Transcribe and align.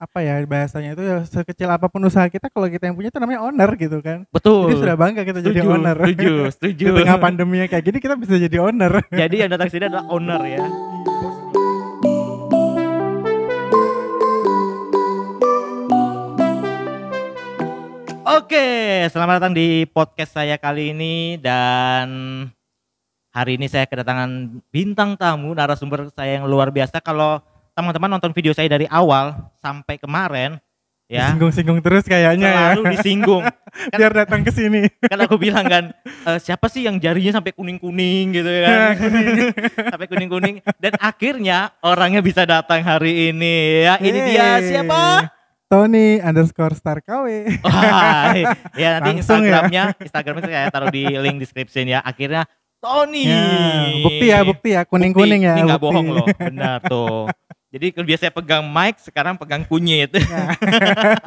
apa 0.00 0.24
ya 0.24 0.40
bahasanya 0.48 0.96
itu 0.96 1.04
ya 1.04 1.20
sekecil 1.28 1.68
apa 1.68 1.84
pun 1.92 2.00
usaha 2.08 2.24
kita 2.24 2.48
kalau 2.48 2.72
kita 2.72 2.88
yang 2.88 2.96
punya 2.96 3.12
itu 3.12 3.20
namanya 3.20 3.44
owner 3.44 3.68
gitu 3.76 4.00
kan. 4.00 4.24
Betul. 4.32 4.72
Jadi 4.72 4.80
sudah 4.80 4.96
bangga 4.96 5.22
kita 5.28 5.44
jadi 5.44 5.60
Setuju, 5.60 5.76
owner. 5.76 5.96
Setuju, 6.00 6.32
setuju. 6.56 6.86
Di 6.96 7.00
tengah 7.04 7.18
pandemi 7.20 7.56
kayak 7.68 7.84
gini 7.84 7.98
kita 8.00 8.16
bisa 8.16 8.40
jadi 8.40 8.56
owner. 8.64 9.04
Jadi 9.20 9.44
yang 9.44 9.52
datang 9.52 9.68
sini 9.68 9.92
adalah 9.92 10.08
owner 10.08 10.40
ya. 10.48 10.64
Oke, 18.40 19.04
selamat 19.12 19.34
datang 19.36 19.52
di 19.52 19.84
podcast 19.84 20.32
saya 20.32 20.56
kali 20.56 20.96
ini 20.96 21.36
dan 21.36 22.08
hari 23.36 23.60
ini 23.60 23.68
saya 23.68 23.84
kedatangan 23.84 24.64
bintang 24.72 25.20
tamu 25.20 25.52
narasumber 25.52 26.08
saya 26.16 26.40
yang 26.40 26.48
luar 26.48 26.72
biasa. 26.72 27.04
Kalau 27.04 27.44
teman-teman 27.80 28.10
nonton 28.12 28.30
video 28.30 28.52
saya 28.52 28.68
dari 28.68 28.84
awal 28.86 29.32
sampai 29.58 29.96
kemarin 29.96 30.60
ya. 31.08 31.32
Singgung-singgung 31.32 31.80
terus 31.80 32.04
kayaknya 32.04 32.46
ya. 32.46 32.54
selalu 32.76 32.82
disinggung. 32.94 33.42
Kan- 33.42 33.96
Biar 33.98 34.12
datang 34.12 34.44
ke 34.44 34.52
sini. 34.52 34.84
kan 35.00 35.18
aku 35.24 35.40
bilang 35.40 35.64
kan 35.64 35.84
"Eh, 36.04 36.38
siapa 36.38 36.68
sih 36.68 36.84
yang 36.84 37.00
jarinya 37.00 37.40
sampai 37.40 37.56
kuning 37.56 37.80
kuning 37.80 38.36
gitu 38.36 38.46
kan. 38.46 38.94
Sampai 39.96 40.06
kuning. 40.06 40.28
Kuning 40.28 40.56
dan 40.76 40.94
akhirnya 41.00 41.72
orangnya 41.80 42.20
bisa 42.20 42.44
datang 42.44 42.84
hari 42.84 43.32
ini 43.32 43.88
ya. 43.88 43.96
Ini 43.96 44.18
dia 44.28 44.46
siapa? 44.60 45.32
Tony 45.66 46.18
underscore 46.18 46.74
star 46.74 46.98
KW. 46.98 47.46
Wah, 47.62 48.34
ya 48.74 48.98
nanti 48.98 49.22
Langsung 49.22 49.46
ya. 49.46 49.62
instagramnya 49.62 49.82
instagramnya 49.96 50.42
saya 50.44 50.66
taruh 50.66 50.90
di 50.90 51.06
link 51.06 51.38
description 51.38 51.86
ya. 51.86 52.02
Akhirnya 52.02 52.42
Tony. 52.82 53.28
Ya, 53.28 53.44
bukti 54.02 54.26
ya, 54.26 54.38
bukti 54.42 54.68
ya, 54.72 54.82
kuning-kuning 54.82 55.46
ya. 55.46 55.54
ini 55.54 55.68
nggak 55.68 55.78
bohong 55.78 56.10
loh. 56.10 56.26
Benar 56.42 56.82
tuh 56.82 57.30
jadi 57.70 57.86
kalau 57.94 58.06
biasanya 58.06 58.32
pegang 58.34 58.64
mic 58.66 58.98
sekarang 58.98 59.34
pegang 59.34 59.62
kunyit 59.62 60.10
Ya. 60.10 60.50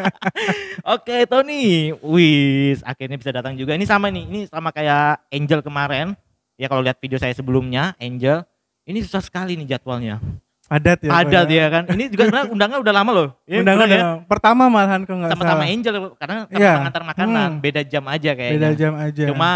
Oke 0.96 1.24
Tony, 1.26 1.96
wis 2.04 2.84
akhirnya 2.84 3.16
bisa 3.16 3.32
datang 3.32 3.56
juga. 3.56 3.74
Ini 3.74 3.88
sama 3.88 4.12
nih, 4.12 4.24
ini 4.28 4.40
sama 4.48 4.70
kayak 4.70 5.24
Angel 5.32 5.64
kemarin. 5.64 6.16
Ya 6.54 6.68
kalau 6.68 6.84
lihat 6.84 7.00
video 7.00 7.18
saya 7.18 7.32
sebelumnya, 7.32 7.96
Angel, 7.98 8.44
ini 8.84 9.00
susah 9.02 9.24
sekali 9.24 9.56
nih 9.56 9.76
jadwalnya. 9.76 10.20
Padat 10.64 11.00
ya. 11.06 11.12
Ada 11.12 11.24
pokoknya. 11.24 11.42
dia 11.46 11.66
kan. 11.70 11.84
Ini 11.92 12.04
juga 12.10 12.24
sebenarnya 12.28 12.48
undangnya 12.50 12.80
udah 12.82 12.94
lama 12.94 13.12
loh. 13.14 13.28
Ya, 13.46 13.60
Undang 13.62 13.76
bener 13.80 13.90
ya? 13.94 14.04
Pertama 14.26 14.64
malahan 14.68 15.02
kok 15.04 15.14
nggak 15.14 15.32
Sama-sama. 15.36 15.64
Angel 15.68 15.94
karena 16.18 16.36
sama 16.48 16.60
Iya. 16.60 16.74
mengantar 16.80 17.04
makanan, 17.04 17.50
Hmm. 17.56 17.62
beda 17.62 17.82
jam 17.84 18.04
aja 18.08 18.32
kayaknya. 18.34 18.58
Beda 18.58 18.70
jam 18.76 18.94
aja. 18.96 19.26
Cuma 19.30 19.52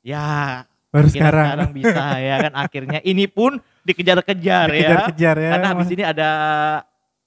ya 0.00 0.24
baru 0.94 1.10
akhirnya 1.10 1.18
sekarang. 1.18 1.70
bisa 1.74 2.04
ya 2.22 2.36
kan 2.38 2.52
akhirnya 2.54 2.98
ini 3.02 3.26
pun 3.26 3.58
dikejar-kejar 3.82 4.66
ya. 4.70 4.78
Dikejar-kejar 4.78 5.36
ya. 5.42 5.50
Karena 5.58 5.66
habis 5.74 5.88
ini 5.90 6.02
ada 6.06 6.30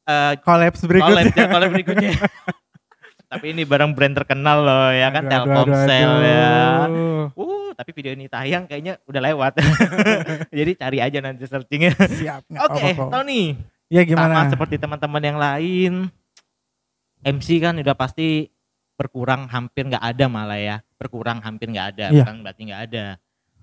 eh, 0.07 0.33
Collabs 0.39 0.79
collab 0.79 0.87
berikutnya. 0.87 1.35
ya, 1.35 1.67
berikutnya. 1.67 2.11
Tapi 3.31 3.51
ini 3.51 3.67
barang 3.67 3.91
brand 3.91 4.15
terkenal 4.15 4.63
loh 4.63 4.87
ya 4.95 5.11
kan 5.11 5.27
Aduh, 5.27 5.35
aduh, 5.35 5.43
Telkomsel 5.67 6.11
aduh, 6.15 6.23
ya. 6.23 6.55
Uh, 7.35 7.69
tapi 7.75 7.91
video 7.91 8.15
ini 8.15 8.31
tayang 8.31 8.63
kayaknya 8.71 9.03
udah 9.03 9.21
lewat. 9.21 9.59
Jadi 10.63 10.71
cari 10.79 10.97
aja 11.03 11.19
nanti 11.19 11.43
searchingnya. 11.43 11.91
Siap. 11.93 12.47
Oke, 12.71 12.95
kok. 12.95 13.11
Tony. 13.11 13.59
Ya 13.91 14.07
Sama 14.07 14.09
gimana? 14.31 14.47
seperti 14.47 14.75
teman-teman 14.79 15.23
yang 15.23 15.37
lain. 15.37 15.93
MC 17.27 17.59
kan 17.59 17.75
udah 17.75 17.95
pasti 17.99 18.47
berkurang 18.95 19.51
hampir 19.51 19.91
nggak 19.91 20.01
ada 20.01 20.25
malah 20.31 20.55
ya. 20.59 20.77
Berkurang 20.95 21.43
hampir 21.43 21.67
nggak 21.67 21.87
ada, 21.99 22.05
Iya. 22.09 22.23
bukan 22.23 22.35
berarti 22.47 22.61
nggak 22.71 22.81
ada. 22.89 23.05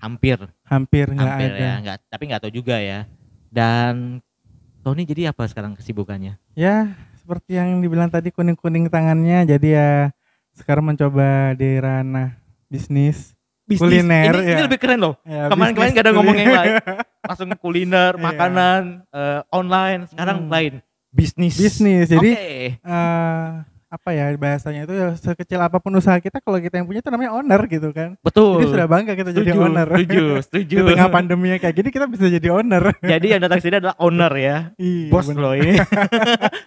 Hampir, 0.05 0.39
Hampir 0.63 1.07
nggak 1.09 1.25
hampir 1.27 1.51
ada. 1.51 1.59
ya, 1.59 1.73
nggak 1.81 1.97
tapi 2.07 2.23
nggak 2.29 2.41
tahu 2.41 2.53
juga 2.53 2.77
ya. 2.77 3.09
Dan 3.49 4.21
Tony 4.81 5.03
jadi 5.03 5.33
apa 5.33 5.49
sekarang 5.49 5.73
kesibukannya? 5.73 6.37
Ya, 6.53 6.93
seperti 7.17 7.57
yang 7.57 7.81
dibilang 7.81 8.07
tadi 8.07 8.29
kuning-kuning 8.29 8.87
tangannya. 8.87 9.49
Jadi 9.49 9.73
ya 9.73 10.13
sekarang 10.53 10.85
mencoba 10.87 11.55
di 11.55 11.81
ranah 11.81 12.37
bisnis. 12.67 13.33
Kuliner, 13.65 14.29
ini, 14.37 14.45
ini 14.45 14.61
ya. 14.61 14.69
lebih 14.69 14.77
keren 14.77 15.01
loh. 15.01 15.17
Ya, 15.25 15.49
Kemarin-kemarin 15.49 15.73
bisnis 15.73 15.93
nggak 15.97 16.05
ada 16.05 16.13
ngomong 16.13 16.37
yang 16.37 16.53
lain. 16.53 16.73
Langsung 17.25 17.49
kuliner, 17.57 18.13
Iya. 18.19 18.23
makanan, 18.23 18.83
eh, 19.09 19.41
online. 19.49 20.01
Sekarang 20.05 20.37
Hmm. 20.45 20.51
lain, 20.53 20.73
bisnis. 21.09 21.57
bisnis. 21.57 22.13
Jadi 22.13 22.31
Oke. 22.37 22.77
eh, 22.77 23.49
apa 23.95 24.11
ya 24.11 24.27
bahasanya 24.35 24.83
itu 24.83 24.95
ya 24.95 25.15
sekecil 25.15 25.63
apa 25.63 25.79
pun 25.79 25.95
usaha 25.95 26.19
kita 26.19 26.43
kalau 26.43 26.59
kita 26.59 26.83
yang 26.83 26.87
punya 26.91 26.99
itu 26.99 27.15
namanya 27.15 27.31
owner 27.39 27.63
gitu 27.71 27.95
kan. 27.95 28.19
betul. 28.19 28.59
Jadi 28.59 28.75
sudah 28.75 28.87
bangga 28.91 29.13
kita 29.15 29.31
jadi 29.31 29.55
Setuju, 29.55 29.63
owner. 29.63 29.87
Setuju, 29.87 30.25
setuju. 30.51 30.77
Di 30.83 30.91
tengah 30.91 31.09
pandemi 31.09 31.49
kayak 31.55 31.75
gini 31.79 31.89
kita 31.89 32.07
bisa 32.11 32.27
jadi 32.27 32.49
owner. 32.51 32.83
Jadi 33.15 33.27
yang 33.31 33.41
datang 33.41 33.63
sini 33.63 33.79
adalah 33.79 33.95
owner 34.03 34.33
ya. 34.35 34.57
Iya, 34.75 35.11
Bos 35.15 35.31
bener. 35.31 35.39
loh 35.39 35.55
ini. 35.63 35.73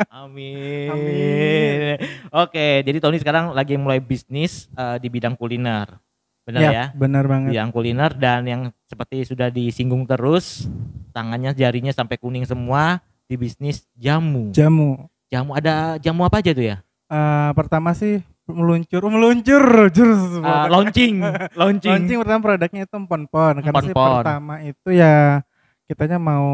Amin. 0.07 0.87
Amin. 0.87 1.95
Oke, 2.31 2.81
jadi 2.81 2.97
Tony 2.97 3.17
sekarang 3.17 3.51
lagi 3.51 3.75
mulai 3.75 3.99
bisnis 3.99 4.71
eh, 4.73 4.97
di 4.97 5.07
bidang 5.07 5.35
kuliner. 5.35 5.99
Benar 6.47 6.61
Ya, 6.63 6.71
ya? 6.71 6.85
benar 6.95 7.27
banget. 7.27 7.51
Bidang 7.51 7.71
kuliner 7.71 8.11
dan 8.15 8.47
yang 8.47 8.61
seperti 8.87 9.27
sudah 9.27 9.51
disinggung 9.51 10.07
terus, 10.07 10.71
tangannya 11.11 11.51
jarinya 11.51 11.91
sampai 11.91 12.15
kuning 12.15 12.47
semua 12.47 13.03
di 13.27 13.35
bisnis 13.35 13.83
jamu. 13.93 14.55
Jamu. 14.55 15.11
Jamu 15.27 15.51
ada 15.51 15.99
jamu 15.99 16.23
apa 16.23 16.39
aja 16.39 16.55
tuh 16.55 16.63
ya? 16.63 16.77
Eh, 17.07 17.51
pertama 17.55 17.95
sih 17.95 18.19
meluncur, 18.47 18.99
meluncur, 19.07 19.63
jurus. 19.95 20.43
Eh, 20.43 20.65
launching, 20.67 21.23
launching. 21.59 21.91
Launching 21.91 22.17
pertama 22.19 22.39
produknya 22.43 22.83
itu 22.83 22.95
empon-pon. 22.95 23.63
Karena 23.63 23.81
sih 23.83 23.95
pertama 23.95 24.53
itu 24.59 24.89
ya 24.91 25.43
kitanya 25.87 26.19
mau 26.19 26.47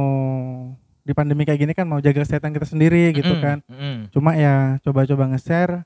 di 1.04 1.12
pandemi 1.12 1.44
kayak 1.44 1.60
gini 1.60 1.74
kan 1.76 1.84
mau 1.90 2.00
jaga 2.00 2.24
kesehatan 2.24 2.54
kita 2.54 2.70
sendiri 2.70 3.12
gitu 3.12 3.34
Mm-mm, 3.34 3.44
kan. 3.44 3.58
mm-mm. 3.66 3.98
Cuma 4.14 4.38
ya 4.38 4.78
coba-coba 4.86 5.36
nge-share 5.36 5.84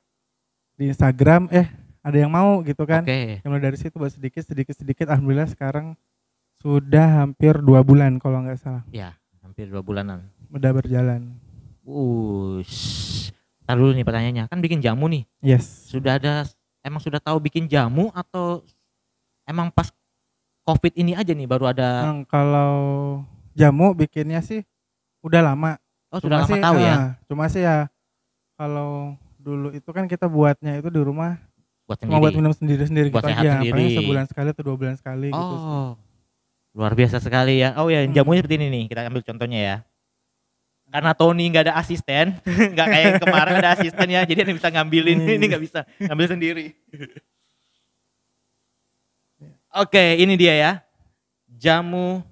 di 0.77 0.93
Instagram, 0.93 1.49
eh 1.49 1.65
ada 2.05 2.17
yang 2.19 2.29
mau 2.29 2.59
gitu 2.61 2.83
kan. 2.83 3.01
Oke. 3.07 3.39
Yang 3.41 3.49
mulai 3.49 3.63
dari 3.63 3.77
situ 3.79 3.95
buat 3.97 4.11
sedikit, 4.13 4.43
sedikit, 4.45 4.75
sedikit. 4.77 5.07
Alhamdulillah 5.09 5.49
sekarang 5.49 5.95
sudah 6.59 7.23
hampir 7.23 7.55
dua 7.63 7.81
bulan 7.87 8.19
kalau 8.19 8.43
nggak 8.43 8.59
salah. 8.59 8.83
Ya, 8.91 9.15
hampir 9.41 9.71
dua 9.71 9.79
bulanan. 9.81 10.27
Udah 10.51 10.71
berjalan. 10.75 11.33
Ush. 11.87 13.31
Ntar 13.67 13.75
dulu 13.75 13.91
nih 13.91 14.01
pertanyaannya, 14.01 14.45
kan 14.47 14.59
bikin 14.59 14.79
jamu 14.79 15.11
nih. 15.11 15.27
Yes. 15.43 15.91
Sudah 15.91 16.15
ada 16.15 16.47
emang 16.79 17.03
sudah 17.03 17.19
tahu 17.19 17.35
bikin 17.37 17.67
jamu 17.67 18.07
atau 18.11 18.63
emang 19.43 19.67
pas 19.67 19.91
Covid 20.63 20.95
ini 20.95 21.11
aja 21.11 21.31
nih 21.31 21.43
baru 21.43 21.67
ada 21.67 22.07
Yang 22.07 22.27
kalau 22.27 22.71
jamu 23.51 23.91
bikinnya 23.91 24.39
sih 24.39 24.63
udah 25.19 25.43
lama. 25.43 25.75
Oh, 26.07 26.23
sudah 26.23 26.43
lama 26.43 26.47
sih, 26.47 26.59
tahu 26.59 26.75
ya 26.79 26.95
ah, 26.95 27.07
Cuma 27.27 27.47
sih 27.47 27.59
ya 27.59 27.91
kalau 28.55 29.15
dulu 29.37 29.71
itu 29.71 29.89
kan 29.91 30.07
kita 30.07 30.25
buatnya 30.25 30.79
itu 30.79 30.87
di 30.87 30.99
rumah 30.99 31.35
buat 31.83 31.99
cuma 31.99 32.19
buat 32.19 32.31
sendiri. 32.31 32.39
minum 32.39 32.51
sendiri-sendiri 32.51 33.07
Buat 33.11 33.23
gitu 33.23 33.31
sehat 33.31 33.43
aja. 33.43 33.51
sendiri. 33.59 33.71
Paling 33.75 33.97
sebulan 33.97 34.25
sekali 34.27 34.47
atau 34.51 34.63
dua 34.63 34.75
bulan 34.75 34.95
sekali 34.95 35.27
gitu. 35.27 35.55
Oh. 35.55 35.89
Luar 36.71 36.93
biasa 36.93 37.17
sekali 37.17 37.59
ya. 37.59 37.75
Oh 37.75 37.87
ya, 37.87 38.03
Hmm. 38.03 38.11
jamunya 38.11 38.39
seperti 38.39 38.55
ini 38.59 38.67
nih. 38.69 38.83
Kita 38.87 39.07
ambil 39.07 39.23
contohnya 39.23 39.59
ya. 39.59 39.75
Karena 40.87 41.11
Tony 41.11 41.43
nggak 41.47 41.67
ada 41.67 41.75
asisten, 41.75 42.31
nggak 42.73 42.87
kayak 42.87 43.11
kemarin 43.19 43.55
ada 43.57 43.75
asisten 43.75 44.07
ya, 44.07 44.23
jadi 44.23 44.47
bisa 44.47 44.71
ngambilin, 44.71 45.19
Hmm. 45.19 45.35
ini 45.35 45.45
nggak 45.45 45.63
bisa 45.63 45.79
ngambil 45.99 46.27
sendiri. 46.29 46.65
Oke, 49.77 50.17
ini 50.17 50.33
dia 50.33 50.53
ya, 50.55 50.71
jamu. 51.51 52.23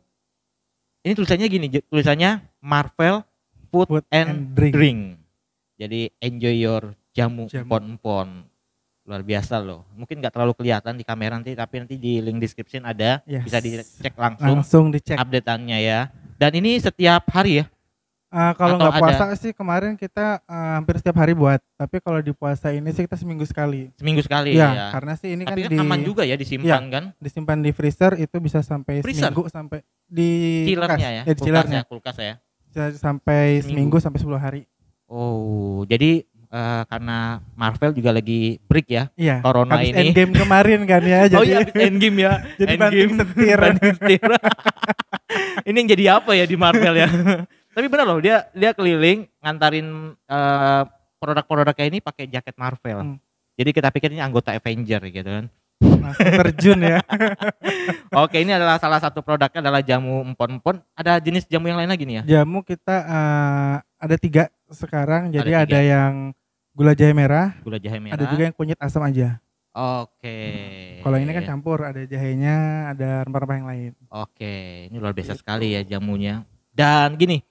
Ini 1.05 1.13
tulisannya 1.13 1.45
gini, 1.45 1.67
tulisannya 1.83 2.41
Marvel 2.57 3.21
Food, 3.69 3.87
Food 3.91 4.05
and, 4.09 4.25
and 4.25 4.41
drink. 4.51 4.73
drink. 4.73 4.99
Jadi 5.75 6.09
enjoy 6.17 6.55
your 6.55 6.83
jamu 7.11 7.45
Jamu. 7.45 7.61
empon-empon. 7.61 8.47
Luar 9.05 9.21
biasa 9.21 9.61
loh. 9.61 9.85
Mungkin 9.93 10.17
nggak 10.17 10.33
terlalu 10.33 10.57
kelihatan 10.57 10.97
di 10.97 11.05
kamera 11.05 11.37
nanti, 11.37 11.53
tapi 11.53 11.77
nanti 11.77 11.93
di 11.93 12.17
link 12.17 12.41
description 12.41 12.81
ada, 12.81 13.21
Yes. 13.23 13.45
bisa 13.45 13.59
dicek 13.59 14.15
langsung 14.17 14.47
Langsung 14.49 14.85
dicek. 14.89 15.13
updateannya 15.13 15.77
ya. 15.77 16.09
Dan 16.35 16.57
ini 16.57 16.81
setiap 16.81 17.29
hari 17.29 17.61
ya? 17.61 17.65
Ah, 18.27 18.51
kalau 18.51 18.75
nggak 18.75 18.99
puasa 18.99 19.25
sih 19.37 19.51
kemarin 19.51 19.95
kita 19.95 20.43
ah, 20.43 20.77
hampir 20.77 20.99
setiap 20.99 21.15
hari 21.15 21.31
buat. 21.31 21.61
Tapi 21.75 21.97
kalau 21.99 22.19
di 22.19 22.35
puasa 22.35 22.69
ini 22.69 22.91
sih 22.91 23.05
kita 23.05 23.15
seminggu 23.15 23.45
sekali. 23.45 23.93
Seminggu 23.95 24.19
sekali 24.21 24.57
Iya, 24.57 24.69
ya. 24.69 24.85
karena 24.91 25.13
sih 25.15 25.29
ini 25.33 25.43
Tapi 25.43 25.61
kan 25.61 25.67
kan 25.67 25.71
di 25.71 25.77
aman 25.79 25.99
juga 26.03 26.23
ya 26.23 26.35
disimpan 26.35 26.83
kan? 26.89 27.03
disimpan 27.17 27.57
di 27.59 27.71
freezer 27.71 28.17
itu 28.17 28.35
bisa 28.37 28.59
sampai 28.59 28.99
Freezer? 28.99 29.31
seminggu 29.31 29.47
sampai 29.47 29.79
di 30.05 30.29
kulkas. 30.67 30.99
Chillernya 30.99 31.09
ya, 31.09 31.23
di 31.23 31.33
kulkas 31.33 31.67
ya, 31.69 31.81
kulkas 31.87 32.15
ya. 32.17 32.33
Bisa 32.67 32.83
sampai 32.99 33.63
Seminggu. 33.63 33.97
seminggu 33.97 33.97
sampai 34.03 34.19
10 34.19 34.35
hari. 34.35 34.61
Oh, 35.05 35.85
jadi 35.85 36.25
eh, 36.49 36.83
karena 36.89 37.39
Marvel 37.53 37.93
juga 37.93 38.11
lagi 38.11 38.57
break 38.65 38.87
ya. 38.89 39.03
Iya. 39.15 39.39
Corona 39.39 39.79
habis 39.79 39.93
ini. 39.93 40.11
Endgame 40.11 40.33
kemarin 40.33 40.81
kan 40.83 41.01
ya. 41.01 41.19
Jadi 41.29 41.37
oh 41.39 41.45
iya, 41.45 41.57
habis 41.63 41.71
Endgame 41.77 42.17
ya. 42.19 42.33
jadi 42.59 42.73
banting 42.75 43.11
setir. 43.15 43.57
banting 43.63 43.93
setir. 43.95 44.21
ini 45.63 45.75
yang 45.77 45.89
jadi 45.89 46.05
apa 46.19 46.31
ya 46.33 46.43
di 46.43 46.57
Marvel 46.57 46.95
ya? 46.99 47.07
Tapi 47.75 47.85
benar 47.91 48.07
loh, 48.07 48.23
dia 48.23 48.47
dia 48.55 48.71
keliling 48.71 49.27
ngantarin 49.43 49.87
eh, 50.15 50.83
produk-produk 51.19 51.75
kayak 51.75 51.89
ini 51.91 51.99
pakai 51.99 52.25
jaket 52.31 52.55
Marvel. 52.55 52.99
Hmm. 53.03 53.17
Jadi 53.55 53.69
kita 53.75 53.91
pikir 53.91 54.15
ini 54.15 54.23
anggota 54.23 54.55
Avenger 54.55 55.03
gitu 55.11 55.27
kan. 55.27 55.45
terjun 56.15 56.79
ya. 56.79 57.03
Oke, 58.23 58.39
ini 58.39 58.55
adalah 58.55 58.79
salah 58.79 59.03
satu 59.03 59.19
produknya 59.19 59.59
adalah 59.59 59.83
jamu 59.83 60.23
empon-empon. 60.23 60.79
Ada 60.95 61.19
jenis 61.19 61.43
jamu 61.51 61.67
yang 61.67 61.83
lain 61.83 61.91
lagi 61.91 62.07
nih 62.07 62.15
ya? 62.23 62.39
Jamu 62.39 62.63
kita 62.63 62.95
eh, 63.03 63.75
ada 63.99 64.15
tiga 64.15 64.47
sekarang 64.71 65.27
Ada 65.29 65.35
jadi 65.35 65.51
tiga. 65.51 65.59
ada 65.67 65.79
yang 65.83 66.13
gula 66.71 66.95
jahe 66.95 67.11
merah, 67.11 67.55
Gula 67.59 67.75
jahe 67.79 67.99
merah. 67.99 68.15
ada 68.15 68.25
juga 68.31 68.43
yang 68.47 68.55
kunyit 68.55 68.79
asam 68.79 69.03
aja. 69.03 69.39
Oke. 69.75 70.39
Kalau 71.03 71.19
ini 71.19 71.31
kan 71.35 71.43
campur, 71.43 71.83
ada 71.83 71.99
jahenya, 72.07 72.87
ada 72.95 73.27
rempah-rempah 73.27 73.57
yang 73.59 73.67
lain. 73.67 73.91
Oke, 74.07 74.87
ini 74.87 74.95
luar 74.95 75.11
biasa 75.11 75.35
sekali 75.35 75.75
ya 75.75 75.83
jamunya. 75.83 76.47
Dan 76.71 77.19
gini, 77.19 77.43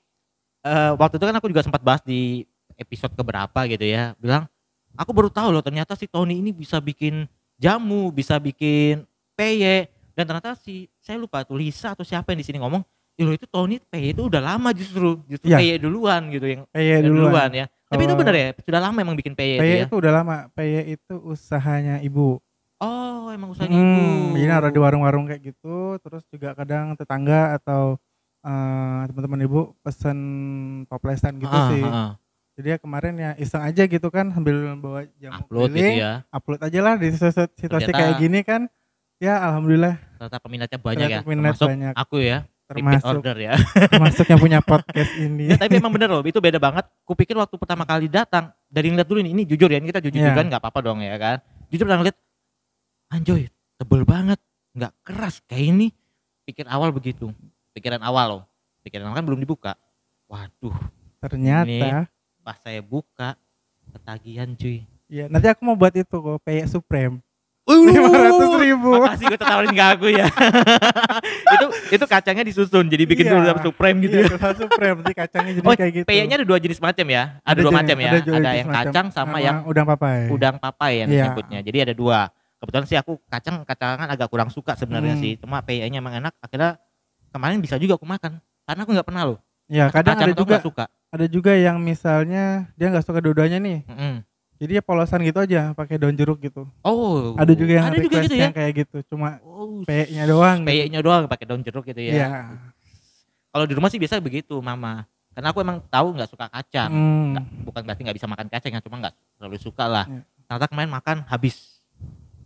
eh, 0.65 0.93
waktu 0.97 1.15
itu 1.17 1.25
kan 1.25 1.37
aku 1.37 1.47
juga 1.47 1.63
sempat 1.63 1.81
bahas 1.81 2.01
di 2.01 2.43
episode 2.75 3.13
keberapa 3.13 3.61
gitu 3.69 3.85
ya, 3.85 4.17
bilang 4.19 4.49
aku 4.95 5.11
baru 5.13 5.29
tahu 5.29 5.53
loh 5.53 5.63
ternyata 5.63 5.95
si 5.95 6.09
Tony 6.09 6.41
ini 6.41 6.51
bisa 6.51 6.81
bikin 6.81 7.29
jamu, 7.55 8.11
bisa 8.11 8.41
bikin 8.41 9.07
peye, 9.33 9.87
dan 10.13 10.25
ternyata 10.25 10.57
si 10.57 10.91
saya 10.99 11.19
lupa 11.19 11.43
tuh 11.43 11.55
Lisa 11.55 11.95
atau 11.95 12.03
siapa 12.03 12.35
yang 12.35 12.41
di 12.41 12.47
sini 12.47 12.59
ngomong, 12.59 12.83
"Ih, 13.15 13.23
loh 13.23 13.35
itu 13.35 13.47
Tony 13.47 13.79
peye 13.79 14.11
itu 14.11 14.27
udah 14.27 14.43
lama 14.43 14.71
justru, 14.73 15.23
justru 15.27 15.51
Iya. 15.51 15.59
peye 15.59 15.75
duluan 15.79 16.23
gitu 16.31 16.47
yang 16.49 16.63
Peye 16.71 16.99
duluan. 16.99 17.31
duluan. 17.31 17.51
ya. 17.55 17.67
Tapi 17.87 18.03
itu 18.03 18.15
benar 18.19 18.35
ya, 18.35 18.49
sudah 18.59 18.81
lama 18.83 18.99
emang 18.99 19.15
bikin 19.15 19.35
peye, 19.39 19.55
itu 19.55 19.63
Peye 19.63 19.77
ya. 19.79 19.87
itu 19.87 19.95
udah 19.95 20.13
lama. 20.13 20.37
Peye 20.51 20.99
itu 20.99 21.15
usahanya 21.23 22.03
ibu. 22.03 22.43
Oh, 22.83 23.31
emang 23.31 23.55
usahanya 23.55 23.71
ibu. 23.71 24.03
Hmm, 24.03 24.35
jadi 24.35 24.47
naruh 24.51 24.71
di 24.71 24.81
warung-warung 24.83 25.31
kayak 25.31 25.43
gitu, 25.47 25.95
terus 26.03 26.27
juga 26.27 26.59
kadang 26.59 26.99
tetangga 26.99 27.55
atau 27.55 28.03
eh, 28.45 29.01
teman-teman 29.09 29.41
ibu 29.43 29.61
pesen 29.81 30.19
toplesan 30.85 31.37
gitu 31.37 31.51
Ah, 31.51 31.69
sih. 31.69 31.81
ah, 31.81 31.89
ah. 31.91 32.11
Jadi 32.55 32.69
ya 32.69 32.79
kemarin 32.79 33.15
ya 33.15 33.31
iseng 33.35 33.59
aja 33.61 33.83
gitu 33.83 34.09
kan 34.09 34.31
sambil 34.31 34.55
bawa 34.77 35.09
jamu 35.17 35.43
Upload 35.43 35.69
gitu 35.69 35.81
keliling, 35.81 35.97
ya. 35.99 36.13
upload 36.31 36.61
aja 36.63 36.81
lah 36.81 36.95
di 36.95 37.11
situ- 37.11 37.27
situasi 37.57 37.67
Ternyata- 37.85 37.99
kayak 37.99 38.15
gini 38.17 38.41
kan. 38.41 38.63
Ya 39.19 39.41
alhamdulillah 39.41 39.95
Ternyata 40.19 40.39
peminatnya 40.39 40.79
banyak 40.79 40.99
ya. 41.01 41.19
Ternyata 41.19 41.25
peminat 41.25 41.43
Termasuk 41.51 41.67
banyak. 41.67 41.93
aku 41.97 42.17
ya, 42.21 42.39
termasuk 42.65 43.09
order 43.11 43.37
ya. 43.39 43.53
termasuk 43.89 44.27
yang 44.29 44.39
punya 44.39 44.61
podcast 44.71 45.13
ini. 45.17 45.45
Ya, 45.49 45.57
tapi 45.57 45.79
emang 45.79 45.91
bener 45.91 46.07
loh, 46.07 46.23
itu 46.23 46.39
beda 46.39 46.59
banget. 46.59 46.85
Kupikir 47.03 47.35
waktu 47.35 47.55
pertama 47.57 47.83
kali 47.83 48.07
datang, 48.07 48.53
dari 48.67 48.87
ngeliat 48.87 49.09
dulu 49.09 49.19
nih, 49.19 49.33
ini 49.33 49.43
jujur 49.45 49.67
ya, 49.67 49.79
ini 49.79 49.89
kita 49.89 49.99
jujur 49.99 50.21
Iya. 50.21 50.35
kan 50.35 50.47
nggak 50.47 50.61
apa-apa 50.61 50.81
dong 50.81 50.99
ya 51.01 51.15
kan. 51.17 51.39
Jujur 51.71 51.87
pernah 51.87 52.01
ngeliat, 52.03 52.17
anjoy, 53.11 53.43
tebel 53.75 54.03
banget, 54.05 54.39
nggak 54.73 54.93
keras 55.03 55.43
kayak 55.47 55.65
ini. 55.71 55.87
Pikir 56.45 56.69
awal 56.69 56.93
begitu, 56.93 57.33
pikiran 57.75 58.01
awal 58.01 58.27
loh. 58.31 58.43
Pikiran 58.81 59.05
awal 59.07 59.19
kan 59.19 59.25
belum 59.25 59.39
dibuka. 59.39 59.75
Waduh, 60.25 60.75
Ternyata 61.21 62.09
pas 62.41 62.57
saya 62.59 62.81
buka, 62.81 63.37
ketagihan 63.91 64.49
cuy. 64.51 64.85
ya 65.07 65.29
nanti 65.29 65.47
aku 65.47 65.61
mau 65.63 65.75
buat 65.75 65.93
itu 65.93 66.09
kok 66.11 66.39
Peye 66.41 66.65
Supreme. 66.65 67.21
Uh, 67.65 67.81
500 67.81 68.61
ribu. 68.63 68.93
Makasih 68.95 69.25
gue 69.27 69.41
tawarin 69.41 69.73
ke 69.73 69.85
aku 69.87 70.07
ya. 70.11 70.29
itu 71.55 71.67
itu 71.91 72.05
kacangnya 72.05 72.45
disusun 72.45 72.85
jadi 72.85 73.05
bikin 73.05 73.25
Iya. 73.25 73.33
dulu 73.33 73.57
supreme 73.65 73.97
gitu 74.05 74.15
ya. 74.15 74.27
Iya, 74.27 74.37
kalau 74.37 74.55
Supreme 74.55 74.97
nanti 75.01 75.15
kacangnya 75.15 75.53
jadi 75.55 75.65
Oh, 75.69 75.73
kayak 75.73 75.93
gitu. 75.95 76.05
Peyanya 76.05 76.35
ada 76.37 76.47
dua 76.47 76.59
jenis 76.59 76.77
macam 76.79 77.07
ya. 77.07 77.41
Ada, 77.41 77.57
dua 77.57 77.65
jenis- 77.65 77.79
macam 77.81 77.97
ya. 77.97 78.11
Ada, 78.11 78.21
jenis 78.21 78.37
yang 78.37 78.69
macam. 78.69 78.77
kacang 78.85 79.07
sama 79.11 79.37
yang 79.41 79.57
udang 79.65 79.87
papai. 79.87 80.29
udang 80.29 80.57
papai 80.61 80.93
yang 81.01 81.09
Iya. 81.09 81.25
nyebutnya. 81.27 81.59
Jadi 81.65 81.79
ada 81.81 81.95
dua. 81.95 82.19
Kebetulan 82.61 82.85
sih 82.85 82.97
aku 82.97 83.13
kacang 83.27 83.57
kacangan 83.63 84.09
agak 84.09 84.29
kurang 84.29 84.49
suka 84.49 84.73
sebenarnya 84.75 85.17
Hmm. 85.17 85.23
sih. 85.23 85.33
Cuma 85.37 85.65
peyanya 85.65 86.01
emang 86.01 86.17
enak. 86.19 86.37
Akhirnya 86.39 86.77
kemarin 87.35 87.59
bisa 87.59 87.75
juga 87.77 87.99
aku 87.99 88.07
makan. 88.07 88.39
Karena 88.63 88.81
aku 88.81 88.91
nggak 88.95 89.05
pernah 89.05 89.23
loh. 89.27 89.39
Ya 89.67 89.91
kadang 89.91 90.15
ada 90.15 90.31
juga 90.31 90.63
suka. 90.63 90.85
ada 91.11 91.27
juga 91.27 91.53
yang 91.53 91.77
misalnya 91.77 92.71
dia 92.75 92.87
nggak 92.89 93.03
suka 93.03 93.19
dua-duanya 93.19 93.59
nih. 93.59 93.83
Mm-mm. 93.85 94.15
Jadi 94.55 94.79
ya 94.79 94.83
polosan 94.83 95.19
gitu 95.21 95.43
aja 95.43 95.75
pakai 95.75 95.99
daun 95.99 96.15
jeruk 96.15 96.39
gitu. 96.39 96.63
Oh. 96.81 97.35
Ada 97.35 97.53
juga 97.53 97.73
yang 97.75 97.87
ada 97.91 97.99
juga 97.99 98.07
request 98.07 98.25
gitu 98.25 98.37
ya. 98.39 98.45
yang 98.47 98.55
kayak 98.55 98.73
gitu. 98.87 98.97
Cuma 99.11 99.43
Oh, 99.43 99.83
peyenya 99.83 100.25
doang. 100.25 100.63
gitu. 100.63 100.69
peyenya 100.71 101.01
doang 101.03 101.25
pakai 101.27 101.45
daun 101.45 101.61
jeruk 101.61 101.85
gitu 101.85 102.01
ya. 102.01 102.13
Iya. 102.15 102.29
Kalau 103.51 103.67
di 103.67 103.75
rumah 103.75 103.91
sih 103.91 103.99
biasa 103.99 104.23
begitu, 104.23 104.55
Mama. 104.59 105.07
Karena 105.35 105.51
aku 105.51 105.59
emang 105.59 105.83
tahu 105.91 106.15
nggak 106.15 106.31
suka 106.31 106.47
kacang. 106.47 106.91
Hmm. 106.91 107.35
Nggak- 107.35 107.49
bukan 107.67 107.81
berarti 107.83 108.01
nggak 108.07 108.17
bisa 108.23 108.29
makan 108.31 108.47
kacang 108.47 108.71
ya, 108.71 108.81
cuma 108.81 108.97
nggak 109.03 109.15
terlalu 109.37 109.59
suka 109.59 109.85
lah. 109.85 110.07
Iya. 110.07 110.23
Ternyata 110.47 110.67
kemarin 110.71 110.91
makan 110.93 111.17
habis. 111.27 111.57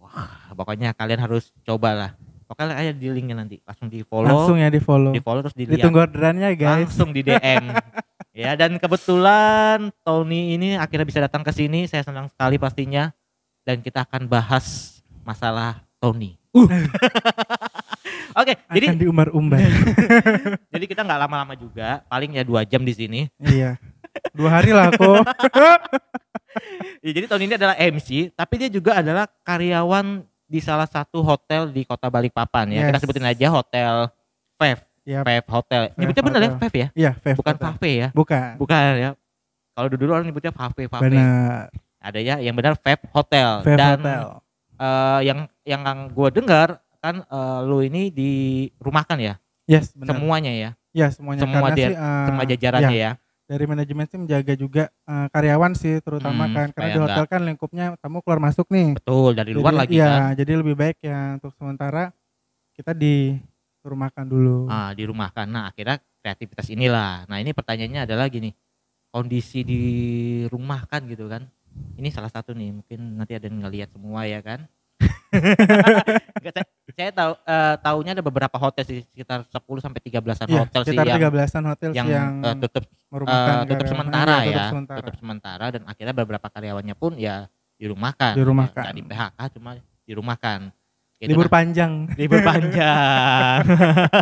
Wah, 0.00 0.48
pokoknya 0.56 0.96
kalian 0.96 1.20
harus 1.20 1.52
coba 2.48 2.64
lah. 2.64 2.74
Pokoknya 2.74 2.90
ada 2.90 2.92
di 2.96 3.08
linknya 3.12 3.36
nanti, 3.36 3.56
langsung 3.60 3.88
di 3.92 4.00
follow, 4.00 4.28
Langsung 4.28 4.56
ya 4.56 4.68
di 4.72 4.80
follow. 4.80 5.12
di 5.12 5.20
follow 5.20 5.40
terus 5.44 5.56
dilihat, 5.56 5.84
Ditunggu 5.84 6.00
orderannya 6.00 6.48
guys. 6.56 6.88
langsung 6.88 7.12
di 7.12 7.20
DM. 7.20 7.64
ya 8.48 8.56
dan 8.56 8.80
kebetulan 8.80 9.92
Tony 10.00 10.56
ini 10.56 10.80
akhirnya 10.80 11.04
bisa 11.04 11.20
datang 11.20 11.44
ke 11.44 11.52
sini, 11.52 11.84
saya 11.84 12.00
senang 12.00 12.32
sekali 12.32 12.56
pastinya. 12.56 13.12
Dan 13.68 13.84
kita 13.84 14.08
akan 14.08 14.24
bahas 14.32 14.96
masalah 15.28 15.84
Tony. 16.00 16.40
Uh. 16.56 16.64
Oke, 18.40 18.56
jadi 18.72 18.94
Akan 18.94 19.00
diumbar-umbar. 19.02 19.60
jadi 20.72 20.84
kita 20.88 21.04
nggak 21.04 21.20
lama-lama 21.26 21.52
juga, 21.52 22.00
paling 22.08 22.38
ya 22.38 22.44
dua 22.46 22.64
jam 22.64 22.80
di 22.80 22.96
sini. 22.96 23.20
iya. 23.44 23.76
Dua 24.32 24.48
hari 24.48 24.72
lah 24.72 24.88
aku. 24.88 25.20
Ya, 27.04 27.10
jadi 27.12 27.28
tahun 27.28 27.44
ini 27.44 27.54
adalah 27.60 27.76
MC, 27.76 28.32
tapi 28.32 28.54
dia 28.58 28.70
juga 28.72 28.98
adalah 28.98 29.28
karyawan 29.44 30.24
di 30.48 30.58
salah 30.58 30.88
satu 30.88 31.20
hotel 31.20 31.68
di 31.68 31.84
kota 31.84 32.08
Balikpapan 32.08 32.66
ya. 32.68 32.80
Kita 32.88 32.96
Yes. 32.96 33.02
sebutin 33.04 33.22
aja 33.22 33.46
hotel 33.48 33.94
Fev, 34.56 34.78
Iya. 35.04 35.20
Fev 35.22 35.44
Hotel. 35.46 35.82
Fev 35.86 35.96
Nyebutnya 35.96 36.24
bener 36.24 36.40
ya. 36.40 36.50
Fev 36.56 36.74
ya, 36.74 36.88
Iya, 36.92 37.10
Fev 37.14 37.36
bukan 37.36 37.54
cafe 37.54 37.90
ya, 37.94 38.08
Bukan. 38.10 38.50
bukan 38.56 38.80
ya. 38.98 39.10
Kalau 39.72 39.88
dulu 39.88 40.10
orang 40.10 40.26
nyebutnya 40.26 40.50
cafe, 40.50 40.88
cafe. 40.88 41.06
Benar. 41.06 41.70
Ada 41.98 42.18
ya 42.18 42.36
yang 42.40 42.54
benar 42.54 42.74
Fev 42.74 42.98
Hotel. 43.12 43.62
Fev 43.62 43.76
Dan 43.76 43.98
Hotel. 44.00 44.24
eh, 44.74 45.20
yang 45.22 45.38
yang 45.62 45.82
gue 46.08 46.28
dengar 46.32 46.80
kan 46.98 47.22
eh, 47.22 47.60
lu 47.62 47.78
ini 47.80 48.10
dirumahkan 48.10 49.18
ya, 49.18 49.34
Yes, 49.64 49.92
benar. 49.92 50.16
semuanya 50.16 50.50
ya, 50.50 50.70
Ya, 50.90 51.06
semuanya 51.12 51.40
semua 51.44 51.68
dia- 51.70 51.92
eh, 51.92 52.26
semua 52.26 52.42
jajarannya 52.42 52.96
ya, 52.96 53.10
ya. 53.12 53.12
Dari 53.48 53.64
manajemen 53.64 54.04
sih 54.04 54.20
menjaga 54.20 54.52
juga 54.54 54.84
eh, 55.08 55.26
karyawan 55.32 55.72
sih 55.72 56.04
terutama 56.04 56.44
Hmm, 56.46 56.54
kan 56.54 56.66
karena 56.76 56.88
di 56.92 57.00
hotel 57.00 57.24
kan 57.24 57.40
lingkupnya 57.48 57.96
tamu 57.96 58.20
keluar 58.20 58.38
masuk 58.44 58.68
nih. 58.68 59.00
Betul 59.00 59.32
dari 59.32 59.52
luar 59.56 59.72
Jadi, 59.72 59.80
lagi 59.80 59.94
iya, 59.96 60.06
kan. 60.06 60.20
jadi 60.36 60.52
lebih 60.60 60.74
baik 60.76 60.98
ya 61.00 61.40
untuk 61.40 61.52
sementara 61.56 62.12
kita 62.76 62.92
di 62.92 63.40
rumah 63.82 64.12
makan 64.12 64.24
dulu. 64.28 64.68
ah, 64.68 64.92
dirumahkan. 64.92 65.48
Nah 65.48 65.72
akhirnya 65.72 65.96
kreativitas 66.20 66.68
inilah. 66.68 67.24
Nah 67.24 67.40
ini 67.40 67.56
pertanyaannya 67.56 68.04
adalah 68.04 68.28
gini, 68.28 68.52
kondisi 69.08 69.64
di 69.64 69.80
rumah 70.52 70.84
kan 70.84 71.08
gitu 71.08 71.24
kan? 71.26 71.48
Ini 71.96 72.12
salah 72.12 72.28
satu 72.28 72.52
nih, 72.52 72.70
mungkin 72.76 73.16
nanti 73.16 73.32
ada 73.32 73.48
yang 73.48 73.64
ngeliat 73.64 73.88
semua 73.90 74.28
ya 74.28 74.44
kan? 74.44 74.68
saya, 76.90 77.10
tahu 77.10 77.32
eh, 77.38 77.74
tahunya 77.78 78.12
ada 78.12 78.22
beberapa 78.22 78.56
hotel 78.56 78.82
sih 78.82 79.00
sekitar 79.06 79.44
10 79.44 79.56
sampai 79.78 80.00
13-an 80.00 80.46
Iya, 80.46 80.60
hotel 80.62 80.80
sih 80.80 80.86
sekitar 80.88 81.04
yang 81.06 81.20
13-an 81.20 81.64
hotel 81.66 81.90
yang, 81.92 82.06
sih 82.06 82.14
yang 82.14 82.30
eh, 82.40 82.54
tutup 82.58 82.84
eh, 82.84 83.62
tutup 83.66 83.86
sementara 83.86 84.34
Iya, 84.34 84.44
ya, 84.44 84.48
tutup 84.48 84.68
sementara. 84.70 84.98
tutup 84.98 85.14
sementara 85.16 85.64
dan 85.68 85.82
akhirnya 85.84 86.14
beberapa 86.14 86.46
karyawannya 86.46 86.94
pun 86.94 87.12
ya 87.14 87.46
dirumahkan. 87.76 88.32
Dirumahkan. 88.34 88.82
Nggak 88.82 88.94
di 88.94 89.02
PHK 89.04 89.38
cuma 89.54 89.70
dirumahkan. 90.02 90.60
Gitu 91.18 91.34
Libur 91.34 91.50
panjang. 91.50 92.06
libur 92.14 92.38
panjang. 92.46 93.66